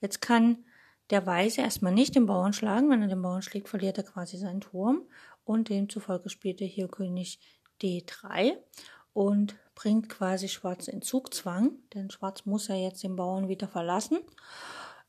Jetzt 0.00 0.20
kann 0.20 0.64
der 1.10 1.26
Weiße 1.26 1.60
erstmal 1.60 1.92
nicht 1.92 2.14
den 2.14 2.26
Bauern 2.26 2.52
schlagen. 2.52 2.90
Wenn 2.90 3.02
er 3.02 3.08
den 3.08 3.22
Bauern 3.22 3.42
schlägt, 3.42 3.68
verliert 3.68 3.98
er 3.98 4.04
quasi 4.04 4.36
seinen 4.36 4.60
Turm 4.60 5.08
und 5.44 5.68
demzufolge 5.68 6.28
spielt 6.28 6.60
er 6.60 6.66
hier 6.66 6.88
König 6.88 7.40
D3 7.82 8.56
und 9.12 9.56
bringt 9.74 10.08
quasi 10.08 10.48
Schwarz 10.48 10.88
in 10.88 11.02
Zugzwang, 11.02 11.72
denn 11.94 12.10
Schwarz 12.10 12.44
muss 12.44 12.68
ja 12.68 12.76
jetzt 12.76 13.02
den 13.02 13.16
Bauern 13.16 13.48
wieder 13.48 13.68
verlassen. 13.68 14.18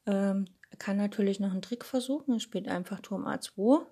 ähm, 0.05 0.45
kann 0.79 0.97
natürlich 0.97 1.39
noch 1.39 1.51
einen 1.51 1.61
Trick 1.61 1.85
versuchen. 1.85 2.35
Er 2.35 2.39
spielt 2.39 2.67
einfach 2.67 3.01
Turm 3.01 3.27
A2 3.27 3.85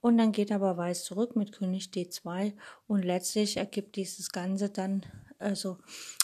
und 0.00 0.18
dann 0.18 0.32
geht 0.32 0.50
aber 0.50 0.76
Weiß 0.76 1.04
zurück 1.04 1.36
mit 1.36 1.52
König 1.52 1.90
D2 1.94 2.54
und 2.86 3.04
letztlich 3.04 3.56
ergibt 3.56 3.96
dieses 3.96 4.30
Ganze 4.30 4.70
dann, 4.70 5.04
also 5.38 5.78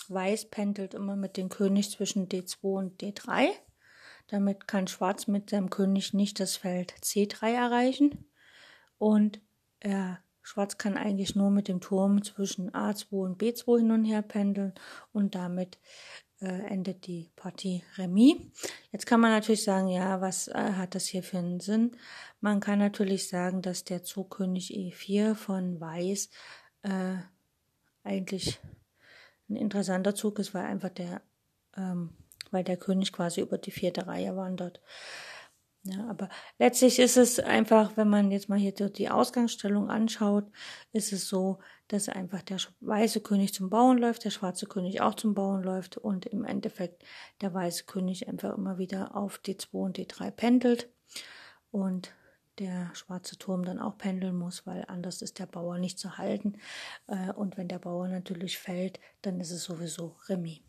Weiß 0.09 0.47
pendelt 0.51 0.95
immer 0.95 1.17
mit 1.17 1.37
dem 1.37 1.49
König 1.49 1.91
zwischen 1.91 2.29
D2 2.29 2.63
und 2.63 3.03
D3. 3.03 3.51
Damit 4.29 4.67
kann 4.67 4.89
Schwarz 4.89 5.27
mit 5.27 5.51
seinem 5.51 5.71
König 5.71 6.15
nicht 6.15 6.41
das 6.41 6.57
Feld 6.57 6.93
C3 7.03 7.53
erreichen 7.53 8.27
und 8.99 9.41
er 9.81 10.19
Schwarz 10.49 10.79
kann 10.79 10.97
eigentlich 10.97 11.37
nur 11.37 11.51
mit 11.51 11.69
dem 11.69 11.81
Turm 11.81 12.23
zwischen 12.25 12.71
A2 12.71 13.11
und 13.11 13.43
B2 13.43 13.79
hin 13.81 13.91
und 13.91 14.05
her 14.05 14.23
pendeln 14.23 14.73
und 15.13 15.35
damit 15.35 15.79
äh, 16.41 16.47
endet 16.47 17.07
die 17.07 17.31
Partie 17.37 17.83
Remis. 17.99 18.37
Jetzt 18.91 19.07
kann 19.07 19.21
man 19.21 19.31
natürlich 19.31 19.63
sagen, 19.63 19.89
ja, 19.89 20.23
was 20.23 20.49
äh, 20.49 20.73
hat 20.73 20.95
das 20.95 21.07
hier 21.07 21.23
für 21.23 21.39
einen 21.39 21.61
Sinn? 21.61 21.97
Man 22.41 22.61
kann 22.61 22.79
natürlich 22.79 23.29
sagen, 23.29 23.61
dass 23.61 23.85
der 23.85 24.05
Zug 24.05 24.37
König 24.37 24.71
E4 24.71 25.35
von 25.35 25.81
Weiß 25.81 26.31
äh, 26.83 27.17
eigentlich 28.03 28.59
ein 29.51 29.57
interessanter 29.57 30.15
Zug 30.15 30.39
ist, 30.39 30.55
weil 30.55 30.65
einfach 30.65 30.91
der, 30.91 31.21
ähm, 31.77 32.11
weil 32.51 32.65
der 32.65 32.79
König 32.79 33.13
quasi 33.13 33.43
über 33.43 33.59
die 33.59 33.71
vierte 33.71 34.07
Reihe 34.07 34.35
wandert. 34.35 34.81
Ja, 35.85 36.07
aber 36.11 36.29
letztlich 36.59 36.99
ist 36.99 37.17
es 37.17 37.39
einfach, 37.39 37.97
wenn 37.97 38.09
man 38.09 38.31
jetzt 38.31 38.49
mal 38.49 38.59
hier 38.59 38.73
die 38.73 39.11
Ausgangsstellung 39.11 39.91
anschaut, 39.91 40.45
ist 40.93 41.13
es 41.13 41.29
so, 41.29 41.61
dass 41.87 42.09
einfach 42.09 42.43
der 42.43 42.59
weiße 42.81 43.21
König 43.21 43.55
zum 43.55 43.71
Bauen 43.71 43.97
läuft, 43.99 44.25
der 44.25 44.31
schwarze 44.31 44.67
König 44.67 45.01
auch 45.01 45.15
zum 45.15 45.35
Bauen 45.35 45.63
läuft 45.63 45.97
und 45.97 46.27
im 46.27 46.45
Endeffekt 46.45 47.05
der 47.41 47.55
weiße 47.55 47.85
König 47.85 48.29
einfach 48.29 48.57
immer 48.57 48.79
wieder 48.79 49.17
auf 49.17 49.41
D2 49.45 49.69
und 49.73 49.99
D3 49.99 50.31
pendelt 50.31 50.91
und 51.71 52.13
der 52.59 52.91
schwarze 52.95 53.39
Turm 53.39 53.65
dann 53.65 53.79
auch 53.79 53.97
pendeln 53.99 54.37
muss, 54.37 54.67
weil 54.67 54.85
anders 54.89 55.23
ist 55.23 55.39
der 55.39 55.47
Bauer 55.47 55.79
nicht 55.79 55.99
zu 55.99 56.19
halten. 56.19 56.59
Äh, 57.07 57.33
und 57.33 57.57
wenn 57.57 57.69
der 57.69 57.79
Bauer 57.79 58.09
natürlich 58.09 58.59
fällt, 58.59 58.99
dann 59.23 59.41
ist 59.41 59.53
es 59.53 59.65
sowieso 59.65 60.17
Remis. 60.29 60.68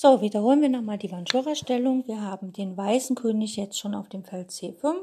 So, 0.00 0.20
wiederholen 0.20 0.62
wir 0.62 0.68
nochmal 0.68 0.96
die 0.96 1.10
Vanchura-Stellung. 1.10 2.06
Wir 2.06 2.20
haben 2.20 2.52
den 2.52 2.76
weißen 2.76 3.16
König 3.16 3.56
jetzt 3.56 3.80
schon 3.80 3.96
auf 3.96 4.08
dem 4.08 4.22
Feld 4.22 4.50
C5, 4.50 4.94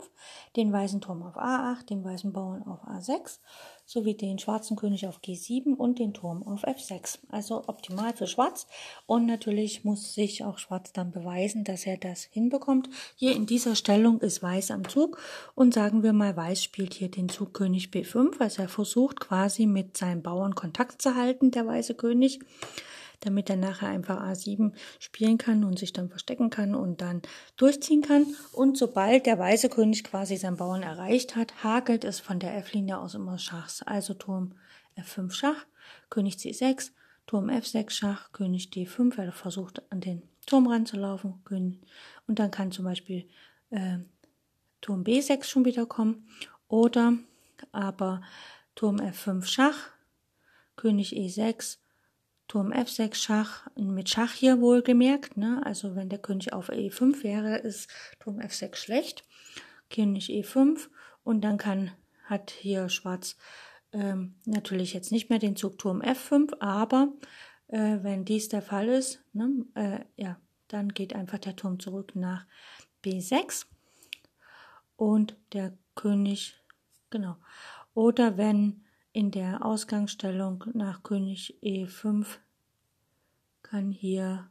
den 0.55 0.71
weißen 0.71 1.01
Turm 1.01 1.21
auf 1.21 1.35
A8, 1.35 1.87
den 1.87 2.01
weißen 2.01 2.31
Bauern 2.31 2.63
auf 2.63 2.79
A6, 2.87 3.39
sowie 3.85 4.13
den 4.13 4.39
schwarzen 4.39 4.77
König 4.77 5.05
auf 5.05 5.19
G7 5.19 5.75
und 5.75 5.99
den 5.99 6.13
Turm 6.13 6.47
auf 6.47 6.63
F6. 6.63 7.19
Also 7.27 7.65
optimal 7.67 8.15
für 8.15 8.25
Schwarz. 8.25 8.67
Und 9.05 9.25
natürlich 9.25 9.83
muss 9.83 10.13
sich 10.13 10.45
auch 10.45 10.59
Schwarz 10.59 10.93
dann 10.93 11.11
beweisen, 11.11 11.65
dass 11.65 11.85
er 11.85 11.97
das 11.97 12.23
hinbekommt. 12.23 12.89
Hier 13.17 13.35
in 13.35 13.45
dieser 13.45 13.75
Stellung 13.75 14.21
ist 14.21 14.41
Weiß 14.41 14.71
am 14.71 14.87
Zug 14.87 15.19
und 15.55 15.73
sagen 15.73 16.03
wir 16.03 16.13
mal, 16.13 16.37
Weiß 16.37 16.63
spielt 16.63 16.93
hier 16.93 17.11
den 17.11 17.27
Zug 17.27 17.53
König 17.53 17.89
B5, 17.89 18.39
also 18.39 18.61
er 18.61 18.69
versucht 18.69 19.19
quasi 19.19 19.65
mit 19.65 19.97
seinem 19.97 20.21
Bauern 20.21 20.55
Kontakt 20.55 21.01
zu 21.01 21.15
halten, 21.15 21.51
der 21.51 21.67
weiße 21.67 21.95
König 21.95 22.39
damit 23.21 23.49
er 23.49 23.55
nachher 23.55 23.89
einfach 23.89 24.21
A7 24.21 24.73
spielen 24.99 25.37
kann 25.37 25.63
und 25.63 25.79
sich 25.79 25.93
dann 25.93 26.09
verstecken 26.09 26.49
kann 26.49 26.75
und 26.75 27.01
dann 27.01 27.21
durchziehen 27.57 28.01
kann. 28.01 28.25
Und 28.51 28.77
sobald 28.77 29.25
der 29.25 29.39
weiße 29.39 29.69
König 29.69 30.03
quasi 30.03 30.37
seinen 30.37 30.57
Bauern 30.57 30.83
erreicht 30.83 31.35
hat, 31.35 31.63
hakelt 31.63 32.03
es 32.03 32.19
von 32.19 32.39
der 32.39 32.57
F-Linie 32.57 32.97
aus 32.97 33.15
immer 33.15 33.37
Schachs. 33.37 33.81
Also 33.83 34.13
Turm 34.13 34.53
F5 34.97 35.31
Schach, 35.31 35.65
König 36.09 36.35
C6, 36.35 36.91
Turm 37.27 37.49
F6 37.49 37.89
Schach, 37.89 38.31
König 38.31 38.69
D5, 38.73 39.17
weil 39.17 39.27
er 39.27 39.33
versucht 39.33 39.81
an 39.91 40.01
den 40.01 40.23
Turm 40.45 40.67
ranzulaufen. 40.67 41.41
Und 42.27 42.39
dann 42.39 42.51
kann 42.51 42.71
zum 42.71 42.85
Beispiel 42.85 43.27
äh, 43.71 43.97
Turm 44.81 45.03
B6 45.03 45.43
schon 45.45 45.65
wieder 45.65 45.85
kommen. 45.85 46.27
Oder 46.67 47.13
aber 47.71 48.21
Turm 48.75 48.97
F5 48.97 49.45
Schach, 49.45 49.91
König 50.75 51.13
E6, 51.13 51.77
Turm 52.47 52.71
F6 52.71 53.15
Schach, 53.15 53.67
mit 53.75 54.09
Schach 54.09 54.33
hier 54.33 54.61
wohlgemerkt, 54.61 55.37
ne? 55.37 55.61
also 55.65 55.95
wenn 55.95 56.09
der 56.09 56.19
König 56.19 56.53
auf 56.53 56.69
E5 56.69 57.23
wäre, 57.23 57.57
ist 57.57 57.89
Turm 58.19 58.39
F6 58.39 58.75
schlecht. 58.75 59.23
König 59.89 60.29
E5 60.29 60.87
und 61.23 61.41
dann 61.41 61.57
kann, 61.57 61.91
hat 62.23 62.51
hier 62.51 62.89
Schwarz 62.89 63.37
ähm, 63.91 64.35
natürlich 64.45 64.93
jetzt 64.93 65.11
nicht 65.11 65.29
mehr 65.29 65.39
den 65.39 65.55
Zug 65.55 65.77
Turm 65.77 66.01
F5, 66.01 66.59
aber 66.59 67.13
äh, 67.67 67.97
wenn 68.01 68.25
dies 68.25 68.49
der 68.49 68.61
Fall 68.61 68.89
ist, 68.89 69.23
ne, 69.33 69.65
äh, 69.75 69.99
ja, 70.15 70.39
dann 70.67 70.89
geht 70.89 71.15
einfach 71.15 71.39
der 71.39 71.55
Turm 71.55 71.79
zurück 71.79 72.15
nach 72.15 72.45
B6 73.03 73.65
und 74.95 75.37
der 75.53 75.77
König, 75.95 76.61
genau. 77.09 77.37
Oder 77.93 78.37
wenn 78.37 78.84
in 79.15 79.31
der 79.31 79.65
Ausgangsstellung 79.65 80.65
nach 80.73 81.01
König 81.01 81.57
E5 81.63 82.25
kann 83.63 83.89
hier, 83.89 84.49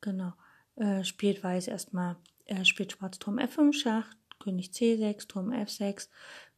genau, 0.00 0.32
äh, 0.74 1.04
spielt 1.04 1.44
Weiß 1.44 1.68
erstmal, 1.68 2.16
äh, 2.46 2.64
spielt 2.64 2.90
Schwarz 2.90 3.20
Turm 3.20 3.38
F5 3.38 3.72
Schach, 3.72 4.12
König 4.40 4.70
C6, 4.70 5.28
Turm 5.28 5.52
F6, 5.52 6.08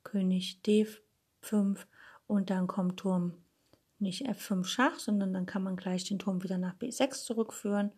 König 0.02 0.62
D5 0.64 1.84
und 2.26 2.48
dann 2.48 2.68
kommt 2.68 3.00
Turm 3.00 3.34
nicht 3.98 4.26
F5 4.26 4.64
Schach, 4.64 4.98
sondern 4.98 5.34
dann 5.34 5.44
kann 5.44 5.62
man 5.62 5.76
gleich 5.76 6.04
den 6.04 6.18
Turm 6.18 6.42
wieder 6.42 6.56
nach 6.56 6.76
B6 6.76 7.22
zurückführen. 7.22 7.92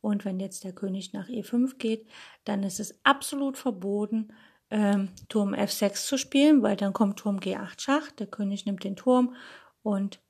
Und 0.00 0.24
wenn 0.24 0.38
jetzt 0.38 0.62
der 0.62 0.72
König 0.72 1.12
nach 1.12 1.28
E5 1.28 1.76
geht, 1.76 2.08
dann 2.44 2.62
ist 2.62 2.78
es 2.78 3.04
absolut 3.04 3.58
verboten, 3.58 4.32
ähm, 4.70 5.08
Turm 5.28 5.54
F6 5.54 6.06
zu 6.06 6.16
spielen, 6.16 6.62
weil 6.62 6.76
dann 6.76 6.92
kommt 6.92 7.18
Turm 7.18 7.38
G8 7.38 7.80
Schach, 7.80 8.10
der 8.12 8.26
König 8.26 8.66
nimmt 8.66 8.84
den 8.84 8.96
Turm 8.96 9.34
und 9.82 10.20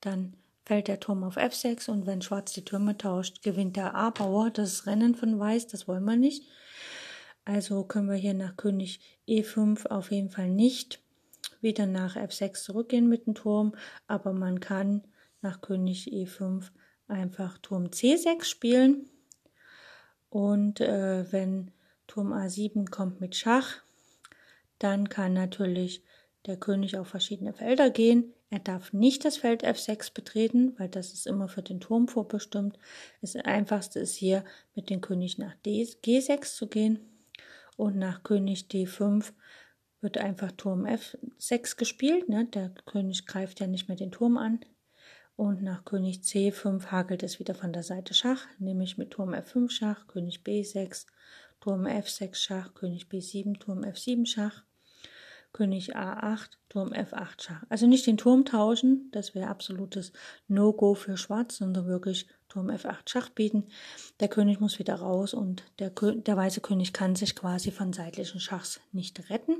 dann 0.00 0.34
fällt 0.64 0.88
der 0.88 1.00
Turm 1.00 1.24
auf 1.24 1.36
F6 1.36 1.90
und 1.90 2.06
wenn 2.06 2.22
Schwarz 2.22 2.52
die 2.52 2.64
Türme 2.64 2.96
tauscht, 2.96 3.42
gewinnt 3.42 3.76
der 3.76 3.94
A-Bauer 3.94 4.50
das 4.50 4.86
Rennen 4.86 5.14
von 5.14 5.38
Weiß, 5.38 5.66
das 5.66 5.88
wollen 5.88 6.04
wir 6.04 6.16
nicht. 6.16 6.44
Also 7.44 7.84
können 7.84 8.10
wir 8.10 8.16
hier 8.16 8.34
nach 8.34 8.56
König 8.56 9.00
E5 9.26 9.86
auf 9.86 10.10
jeden 10.10 10.30
Fall 10.30 10.50
nicht 10.50 11.00
wieder 11.60 11.86
nach 11.86 12.16
F6 12.16 12.62
zurückgehen 12.62 13.08
mit 13.08 13.26
dem 13.26 13.34
Turm, 13.34 13.74
aber 14.06 14.32
man 14.32 14.60
kann 14.60 15.02
nach 15.40 15.60
König 15.60 16.12
E5 16.12 16.64
einfach 17.08 17.58
Turm 17.58 17.86
C6 17.86 18.44
spielen 18.44 19.08
und 20.28 20.80
äh, 20.80 21.32
wenn 21.32 21.70
Turm 22.06 22.32
A7 22.32 22.90
kommt 22.90 23.20
mit 23.20 23.34
Schach, 23.34 23.82
dann 24.78 25.08
kann 25.08 25.32
natürlich 25.32 26.02
der 26.46 26.56
König 26.56 26.96
auf 26.96 27.08
verschiedene 27.08 27.52
Felder 27.52 27.90
gehen. 27.90 28.32
Er 28.50 28.60
darf 28.60 28.92
nicht 28.92 29.24
das 29.24 29.36
Feld 29.36 29.64
F6 29.64 30.14
betreten, 30.14 30.74
weil 30.78 30.88
das 30.88 31.12
ist 31.12 31.26
immer 31.26 31.48
für 31.48 31.62
den 31.62 31.80
Turm 31.80 32.08
vorbestimmt. 32.08 32.78
Das 33.20 33.36
einfachste 33.36 34.00
ist 34.00 34.14
hier 34.14 34.44
mit 34.74 34.88
dem 34.88 35.00
König 35.00 35.36
nach 35.38 35.54
D, 35.66 35.82
G6 35.82 36.54
zu 36.54 36.68
gehen 36.68 37.00
und 37.76 37.96
nach 37.96 38.22
König 38.22 38.66
D5 38.70 39.32
wird 40.00 40.18
einfach 40.18 40.52
Turm 40.52 40.86
F6 40.86 41.76
gespielt. 41.76 42.28
Ne? 42.28 42.46
Der 42.46 42.70
König 42.86 43.26
greift 43.26 43.60
ja 43.60 43.66
nicht 43.66 43.88
mehr 43.88 43.96
den 43.96 44.12
Turm 44.12 44.36
an. 44.36 44.60
Und 45.36 45.62
nach 45.62 45.84
König 45.84 46.22
C5 46.22 46.86
hakelt 46.86 47.22
es 47.22 47.38
wieder 47.38 47.54
von 47.54 47.72
der 47.72 47.84
Seite 47.84 48.14
Schach, 48.14 48.46
nämlich 48.58 48.98
mit 48.98 49.12
Turm 49.12 49.34
F5 49.34 49.70
Schach, 49.70 50.08
König 50.08 50.40
B6, 50.44 51.06
Turm 51.60 51.86
F6 51.86 52.34
Schach, 52.34 52.74
König 52.74 53.06
B7, 53.06 53.56
Turm 53.60 53.84
F7 53.84 54.26
Schach. 54.26 54.64
König 55.58 55.96
A8, 55.96 56.50
Turm 56.68 56.92
F8 56.92 57.42
Schach. 57.42 57.64
Also 57.68 57.88
nicht 57.88 58.06
den 58.06 58.16
Turm 58.16 58.44
tauschen, 58.44 59.10
das 59.10 59.34
wäre 59.34 59.48
absolutes 59.48 60.12
No-Go 60.46 60.94
für 60.94 61.16
Schwarz, 61.16 61.56
sondern 61.56 61.88
wirklich 61.88 62.28
Turm 62.48 62.70
F8 62.70 63.08
Schach 63.08 63.28
bieten. 63.30 63.66
Der 64.20 64.28
König 64.28 64.60
muss 64.60 64.78
wieder 64.78 64.94
raus 64.94 65.34
und 65.34 65.64
der, 65.80 65.90
der 65.90 66.36
weiße 66.36 66.60
König 66.60 66.92
kann 66.92 67.16
sich 67.16 67.34
quasi 67.34 67.72
von 67.72 67.92
seitlichen 67.92 68.38
Schachs 68.38 68.80
nicht 68.92 69.30
retten. 69.30 69.56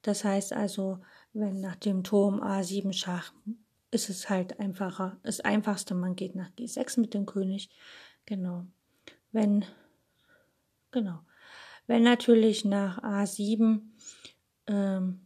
Das 0.00 0.24
heißt 0.24 0.54
also, 0.54 0.98
wenn 1.34 1.60
nach 1.60 1.76
dem 1.76 2.04
Turm 2.04 2.40
A7 2.42 2.94
Schach 2.94 3.34
ist 3.90 4.08
es 4.08 4.30
halt 4.30 4.58
einfacher, 4.60 5.18
das 5.24 5.40
einfachste, 5.40 5.94
man 5.94 6.16
geht 6.16 6.34
nach 6.34 6.48
G6 6.52 6.98
mit 6.98 7.12
dem 7.12 7.26
König. 7.26 7.68
Genau. 8.24 8.64
Wenn, 9.30 9.66
genau. 10.90 11.18
Wenn 11.86 12.02
natürlich 12.02 12.64
nach 12.64 13.02
A7 13.02 13.82
ähm, 14.72 15.20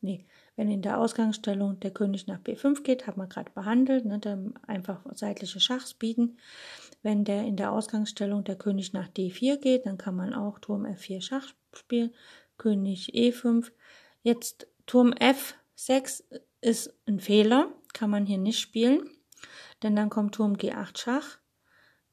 nee, 0.00 0.26
wenn 0.56 0.70
in 0.70 0.82
der 0.82 0.98
Ausgangsstellung 0.98 1.80
der 1.80 1.90
König 1.90 2.26
nach 2.26 2.40
B5 2.40 2.82
geht, 2.82 3.06
haben 3.06 3.20
wir 3.20 3.26
gerade 3.26 3.50
behandelt, 3.50 4.04
ne, 4.04 4.18
dann 4.18 4.54
einfach 4.66 5.00
seitliche 5.14 5.60
Schachs 5.60 5.94
bieten. 5.94 6.36
Wenn 7.02 7.24
der 7.24 7.44
in 7.44 7.56
der 7.56 7.72
Ausgangsstellung 7.72 8.44
der 8.44 8.56
König 8.56 8.92
nach 8.92 9.08
D4 9.08 9.56
geht, 9.56 9.86
dann 9.86 9.96
kann 9.96 10.14
man 10.14 10.34
auch 10.34 10.58
Turm 10.58 10.84
F4 10.84 11.22
Schach 11.22 11.54
spielen, 11.72 12.12
König 12.58 13.14
E5. 13.14 13.70
Jetzt 14.22 14.66
Turm 14.84 15.12
F6 15.14 16.24
ist 16.60 16.92
ein 17.06 17.20
Fehler, 17.20 17.72
kann 17.94 18.10
man 18.10 18.26
hier 18.26 18.38
nicht 18.38 18.60
spielen, 18.60 19.08
denn 19.82 19.96
dann 19.96 20.10
kommt 20.10 20.34
Turm 20.34 20.56
G8 20.56 20.98
Schach, 20.98 21.38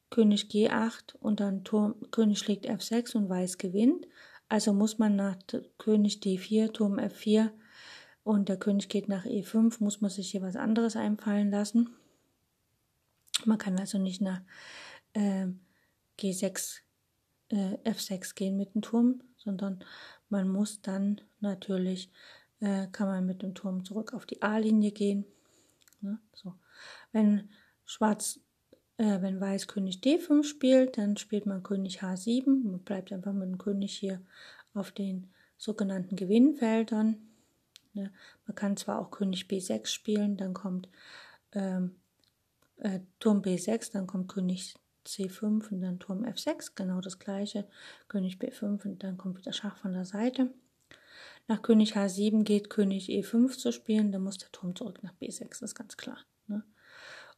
König 0.10 0.44
G8 0.44 1.18
und 1.20 1.42
dann 1.42 1.66
Turm, 1.66 1.96
König 2.12 2.40
schlägt 2.40 2.66
F6 2.66 3.18
und 3.18 3.28
Weiß 3.28 3.58
gewinnt. 3.58 4.08
Also 4.50 4.74
muss 4.74 4.98
man 4.98 5.16
nach 5.16 5.38
König 5.78 6.20
D4, 6.24 6.72
Turm 6.72 7.00
F4 7.00 7.52
und 8.24 8.50
der 8.50 8.58
König 8.58 8.90
geht 8.90 9.10
nach 9.10 9.26
E5, 9.26 9.84
muss 9.84 10.02
man 10.02 10.10
sich 10.10 10.32
hier 10.32 10.42
was 10.42 10.56
anderes 10.56 10.96
einfallen 10.96 11.52
lassen. 11.52 11.90
Man 13.46 13.58
kann 13.58 13.78
also 13.80 13.98
nicht 13.98 14.22
nach 14.22 14.42
äh, 15.14 15.48
G6, 16.20 16.80
äh, 17.50 17.78
F6 17.84 18.36
gehen 18.36 18.58
mit 18.58 18.74
dem 18.74 18.82
Turm, 18.82 19.22
sondern 19.38 19.84
man 20.30 20.48
muss 20.48 20.82
dann 20.82 21.22
natürlich, 21.40 22.12
äh, 22.60 22.88
kann 22.88 23.08
man 23.08 23.26
mit 23.26 23.44
dem 23.44 23.54
Turm 23.54 23.86
zurück 23.86 24.14
auf 24.14 24.26
die 24.26 24.42
A-Linie 24.42 24.92
gehen. 24.92 25.26
Ne? 26.02 26.20
So. 26.34 26.56
Wenn 27.12 27.50
Schwarz, 27.86 28.40
äh, 28.98 29.22
wenn 29.22 29.40
Weiß 29.40 29.68
König 29.68 30.00
D5 30.02 30.44
spielt, 30.44 30.98
dann 30.98 31.18
spielt 31.18 31.46
man 31.46 31.64
König 31.64 32.02
H7. 32.02 32.46
Man 32.48 32.80
bleibt 32.80 33.12
einfach 33.12 33.34
mit 33.34 33.48
dem 33.48 33.58
König 33.58 33.96
hier 33.96 34.22
auf 34.74 34.92
den 34.92 35.32
sogenannten 35.58 36.16
Gewinnfeldern. 36.16 37.18
Ne? 37.94 38.12
Man 38.46 38.56
kann 38.56 38.78
zwar 38.78 39.00
auch 39.00 39.12
König 39.12 39.46
B6 39.46 39.88
spielen, 39.88 40.38
dann 40.38 40.54
kommt 40.54 40.90
ähm, 41.54 41.96
äh, 42.78 43.00
Turm 43.20 43.42
B6, 43.42 43.92
dann 43.92 44.08
kommt 44.08 44.30
König 44.30 44.76
C5 45.06 45.72
und 45.72 45.82
dann 45.82 46.00
Turm 46.00 46.26
F6, 46.26 46.72
genau 46.76 47.02
das 47.02 47.20
gleiche. 47.20 47.68
König 48.08 48.38
B5 48.38 48.84
und 48.86 49.04
dann 49.04 49.18
kommt 49.18 49.38
wieder 49.38 49.54
Schach 49.54 49.78
von 49.78 49.94
der 49.94 50.06
Seite. 50.06 50.52
Nach 51.48 51.62
König 51.62 51.96
H7 51.96 52.44
geht 52.44 52.70
König 52.70 53.10
E5 53.10 53.58
zu 53.58 53.72
spielen, 53.72 54.12
dann 54.12 54.24
muss 54.24 54.38
der 54.38 54.52
Turm 54.52 54.76
zurück 54.76 55.02
nach 55.02 55.14
B6, 55.14 55.48
das 55.48 55.62
ist 55.62 55.76
ganz 55.76 55.96
klar. 55.98 56.20
Ne? 56.48 56.64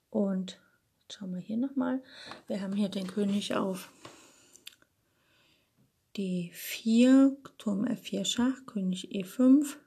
Und 0.09 0.59
schauen 1.11 1.33
wir 1.33 1.41
hier 1.41 1.57
nochmal. 1.57 2.01
Wir 2.47 2.61
haben 2.61 2.73
hier 2.73 2.89
den 2.89 3.07
König 3.07 3.55
auf 3.55 3.91
D4, 6.15 7.35
Turm 7.57 7.85
F4 7.85 8.25
Schach, 8.25 8.65
König 8.65 9.11
E5. 9.11 9.77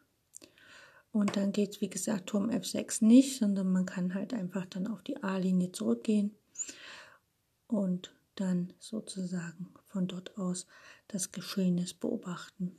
Und 1.12 1.37
dann 1.37 1.52
geht 1.52 1.72
es, 1.72 1.80
wie 1.80 1.90
gesagt, 1.90 2.28
Turm 2.28 2.48
F6 2.48 3.04
nicht, 3.04 3.38
sondern 3.38 3.70
man 3.70 3.85
kann 3.85 4.14
halt 4.14 4.32
einfach 4.32 4.64
dann 4.66 4.87
auf 4.87 5.02
die 5.02 5.22
A-Linie 5.22 5.72
zurückgehen 5.72 6.35
und 7.66 8.14
dann 8.35 8.72
sozusagen 8.78 9.74
von 9.85 10.08
dort 10.08 10.38
aus 10.38 10.66
das 11.08 11.32
Geschehnis 11.32 11.92
beobachten. 11.92 12.74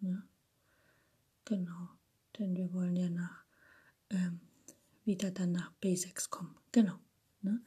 Ja. 0.00 0.22
Genau, 1.46 1.88
denn 2.38 2.56
wir 2.56 2.72
wollen 2.74 2.96
ja 2.96 3.08
nach, 3.08 3.44
ähm, 4.10 4.40
wieder 5.04 5.30
dann 5.30 5.52
nach 5.52 5.72
B6 5.80 6.28
kommen. 6.28 6.56
Genau. 6.72 6.98
Ne? 7.46 7.60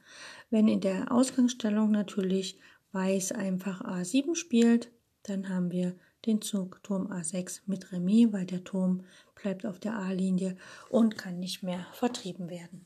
Wenn 0.49 0.67
in 0.67 0.81
der 0.81 1.11
Ausgangsstellung 1.11 1.89
natürlich 1.91 2.59
Weiß 2.91 3.31
einfach 3.31 3.81
A7 3.81 4.35
spielt, 4.35 4.91
dann 5.23 5.47
haben 5.49 5.71
wir 5.71 5.95
den 6.25 6.41
Zug 6.41 6.81
Turm 6.83 7.11
A6 7.11 7.61
mit 7.65 7.91
Remis, 7.91 8.33
weil 8.33 8.45
der 8.45 8.63
Turm 8.63 9.05
bleibt 9.35 9.65
auf 9.65 9.79
der 9.79 9.95
A-Linie 9.95 10.57
und 10.89 11.17
kann 11.17 11.39
nicht 11.39 11.63
mehr 11.63 11.85
vertrieben 11.93 12.49
werden. 12.49 12.85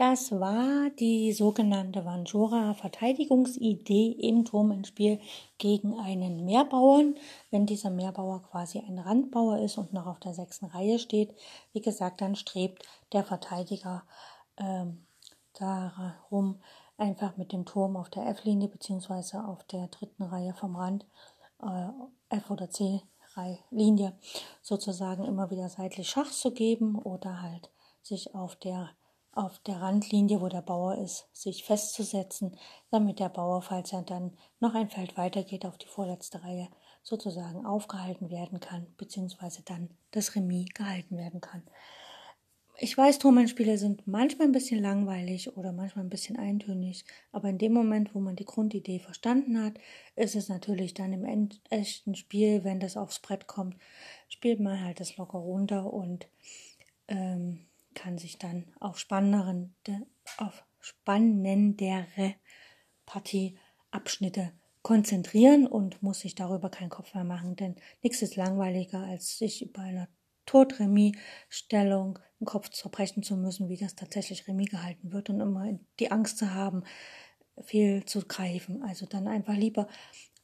Das 0.00 0.32
war 0.32 0.88
die 0.98 1.30
sogenannte 1.34 2.06
Vanjora-Verteidigungsidee 2.06 4.12
im 4.12 4.46
Turmenspiel 4.46 5.20
gegen 5.58 6.00
einen 6.00 6.46
Mehrbauern, 6.46 7.16
wenn 7.50 7.66
dieser 7.66 7.90
Mehrbauer 7.90 8.42
quasi 8.44 8.78
ein 8.78 8.98
Randbauer 8.98 9.58
ist 9.58 9.76
und 9.76 9.92
noch 9.92 10.06
auf 10.06 10.18
der 10.18 10.32
sechsten 10.32 10.64
Reihe 10.64 10.98
steht. 10.98 11.34
Wie 11.74 11.82
gesagt, 11.82 12.22
dann 12.22 12.34
strebt 12.34 12.82
der 13.12 13.24
Verteidiger 13.24 14.04
ähm, 14.56 15.04
darum, 15.52 16.62
einfach 16.96 17.36
mit 17.36 17.52
dem 17.52 17.66
Turm 17.66 17.98
auf 17.98 18.08
der 18.08 18.26
F-Linie 18.28 18.68
bzw. 18.68 19.36
auf 19.36 19.64
der 19.64 19.88
dritten 19.88 20.22
Reihe 20.22 20.54
vom 20.54 20.76
Rand, 20.76 21.04
äh, 21.62 21.88
F- 22.30 22.50
oder 22.50 22.70
C-Linie, 22.70 24.18
sozusagen 24.62 25.26
immer 25.26 25.50
wieder 25.50 25.68
seitlich 25.68 26.08
Schach 26.08 26.30
zu 26.30 26.52
geben 26.52 26.96
oder 26.96 27.42
halt 27.42 27.70
sich 28.00 28.34
auf 28.34 28.56
der 28.56 28.88
auf 29.44 29.58
der 29.60 29.80
Randlinie, 29.80 30.40
wo 30.40 30.48
der 30.48 30.62
Bauer 30.62 30.98
ist, 30.98 31.28
sich 31.32 31.64
festzusetzen, 31.64 32.56
damit 32.90 33.18
der 33.18 33.28
Bauer, 33.28 33.62
falls 33.62 33.92
er 33.92 34.02
dann 34.02 34.36
noch 34.60 34.74
ein 34.74 34.90
Feld 34.90 35.16
weitergeht 35.16 35.64
auf 35.64 35.78
die 35.78 35.86
vorletzte 35.86 36.42
Reihe, 36.42 36.68
sozusagen 37.02 37.64
aufgehalten 37.64 38.30
werden 38.30 38.60
kann, 38.60 38.86
beziehungsweise 38.96 39.62
dann 39.62 39.90
das 40.10 40.34
Remis 40.36 40.68
gehalten 40.74 41.16
werden 41.16 41.40
kann. 41.40 41.62
Ich 42.82 42.96
weiß, 42.96 43.18
Turmannspiele 43.18 43.76
sind 43.76 44.06
manchmal 44.06 44.48
ein 44.48 44.52
bisschen 44.52 44.80
langweilig 44.80 45.54
oder 45.56 45.70
manchmal 45.72 46.04
ein 46.04 46.10
bisschen 46.10 46.38
eintönig, 46.38 47.04
aber 47.30 47.48
in 47.50 47.58
dem 47.58 47.74
Moment, 47.74 48.14
wo 48.14 48.20
man 48.20 48.36
die 48.36 48.46
Grundidee 48.46 49.00
verstanden 49.00 49.62
hat, 49.62 49.74
ist 50.16 50.34
es 50.34 50.48
natürlich 50.48 50.94
dann 50.94 51.12
im 51.12 51.50
echten 51.68 52.14
Spiel, 52.14 52.64
wenn 52.64 52.80
das 52.80 52.96
aufs 52.96 53.20
Brett 53.20 53.46
kommt, 53.46 53.76
spielt 54.28 54.60
man 54.60 54.82
halt 54.82 55.00
das 55.00 55.16
locker 55.18 55.38
runter 55.38 55.92
und 55.92 56.26
ähm, 57.08 57.66
kann 57.94 58.18
sich 58.18 58.38
dann 58.38 58.72
auf 58.80 58.98
spannendere, 58.98 59.70
auf 60.38 60.64
spannendere 60.78 62.34
Partieabschnitte 63.06 64.52
konzentrieren 64.82 65.66
und 65.66 66.02
muss 66.02 66.20
sich 66.20 66.34
darüber 66.34 66.70
keinen 66.70 66.90
Kopf 66.90 67.14
mehr 67.14 67.24
machen, 67.24 67.56
denn 67.56 67.76
nichts 68.02 68.22
ist 68.22 68.36
langweiliger, 68.36 69.00
als 69.00 69.38
sich 69.38 69.70
bei 69.72 69.82
einer 69.82 70.08
Todremis-Stellung 70.46 72.18
den 72.40 72.46
Kopf 72.46 72.70
zerbrechen 72.70 73.22
zu 73.22 73.36
müssen, 73.36 73.68
wie 73.68 73.76
das 73.76 73.94
tatsächlich 73.94 74.48
Remis 74.48 74.70
gehalten 74.70 75.12
wird 75.12 75.28
und 75.28 75.40
immer 75.40 75.78
die 75.98 76.10
Angst 76.10 76.38
zu 76.38 76.54
haben, 76.54 76.84
viel 77.62 78.04
zu 78.06 78.26
greifen. 78.26 78.82
Also 78.82 79.06
dann 79.06 79.28
einfach 79.28 79.54
lieber 79.54 79.86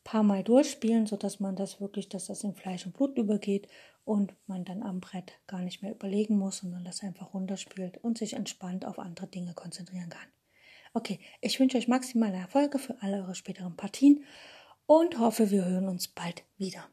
paar 0.05 0.23
Mal 0.23 0.45
durchspielen, 0.45 1.07
sodass 1.07 1.41
man 1.41 1.57
das 1.57 1.81
wirklich, 1.81 2.09
dass 2.09 2.27
das 2.27 2.45
in 2.45 2.55
Fleisch 2.55 2.87
und 2.87 2.97
Blut 2.97 3.19
übergeht 3.19 3.69
und 4.07 4.35
man 4.47 4.65
dann 4.65 4.83
am 4.83 5.01
Brett 5.01 5.33
gar 5.49 5.61
nicht 5.61 5.83
mehr 5.83 5.91
überlegen 5.91 6.39
muss, 6.39 6.59
sondern 6.59 6.85
das 6.85 7.03
einfach 7.03 7.35
runterspielt 7.35 7.99
und 7.99 8.17
sich 8.17 8.35
entspannt 8.35 8.87
auf 8.87 8.99
andere 8.99 9.27
Dinge 9.27 9.53
konzentrieren 9.53 10.09
kann. 10.09 10.29
Okay, 10.95 11.19
ich 11.43 11.61
wünsche 11.61 11.77
euch 11.77 11.89
maximale 11.89 12.37
Erfolge 12.37 12.79
für 12.79 12.97
alle 13.03 13.19
eure 13.19 13.35
späteren 13.35 13.77
Partien 13.77 14.25
und 14.87 15.19
hoffe, 15.19 15.51
wir 15.51 15.65
hören 15.65 15.89
uns 15.89 16.07
bald 16.09 16.45
wieder. 16.57 16.89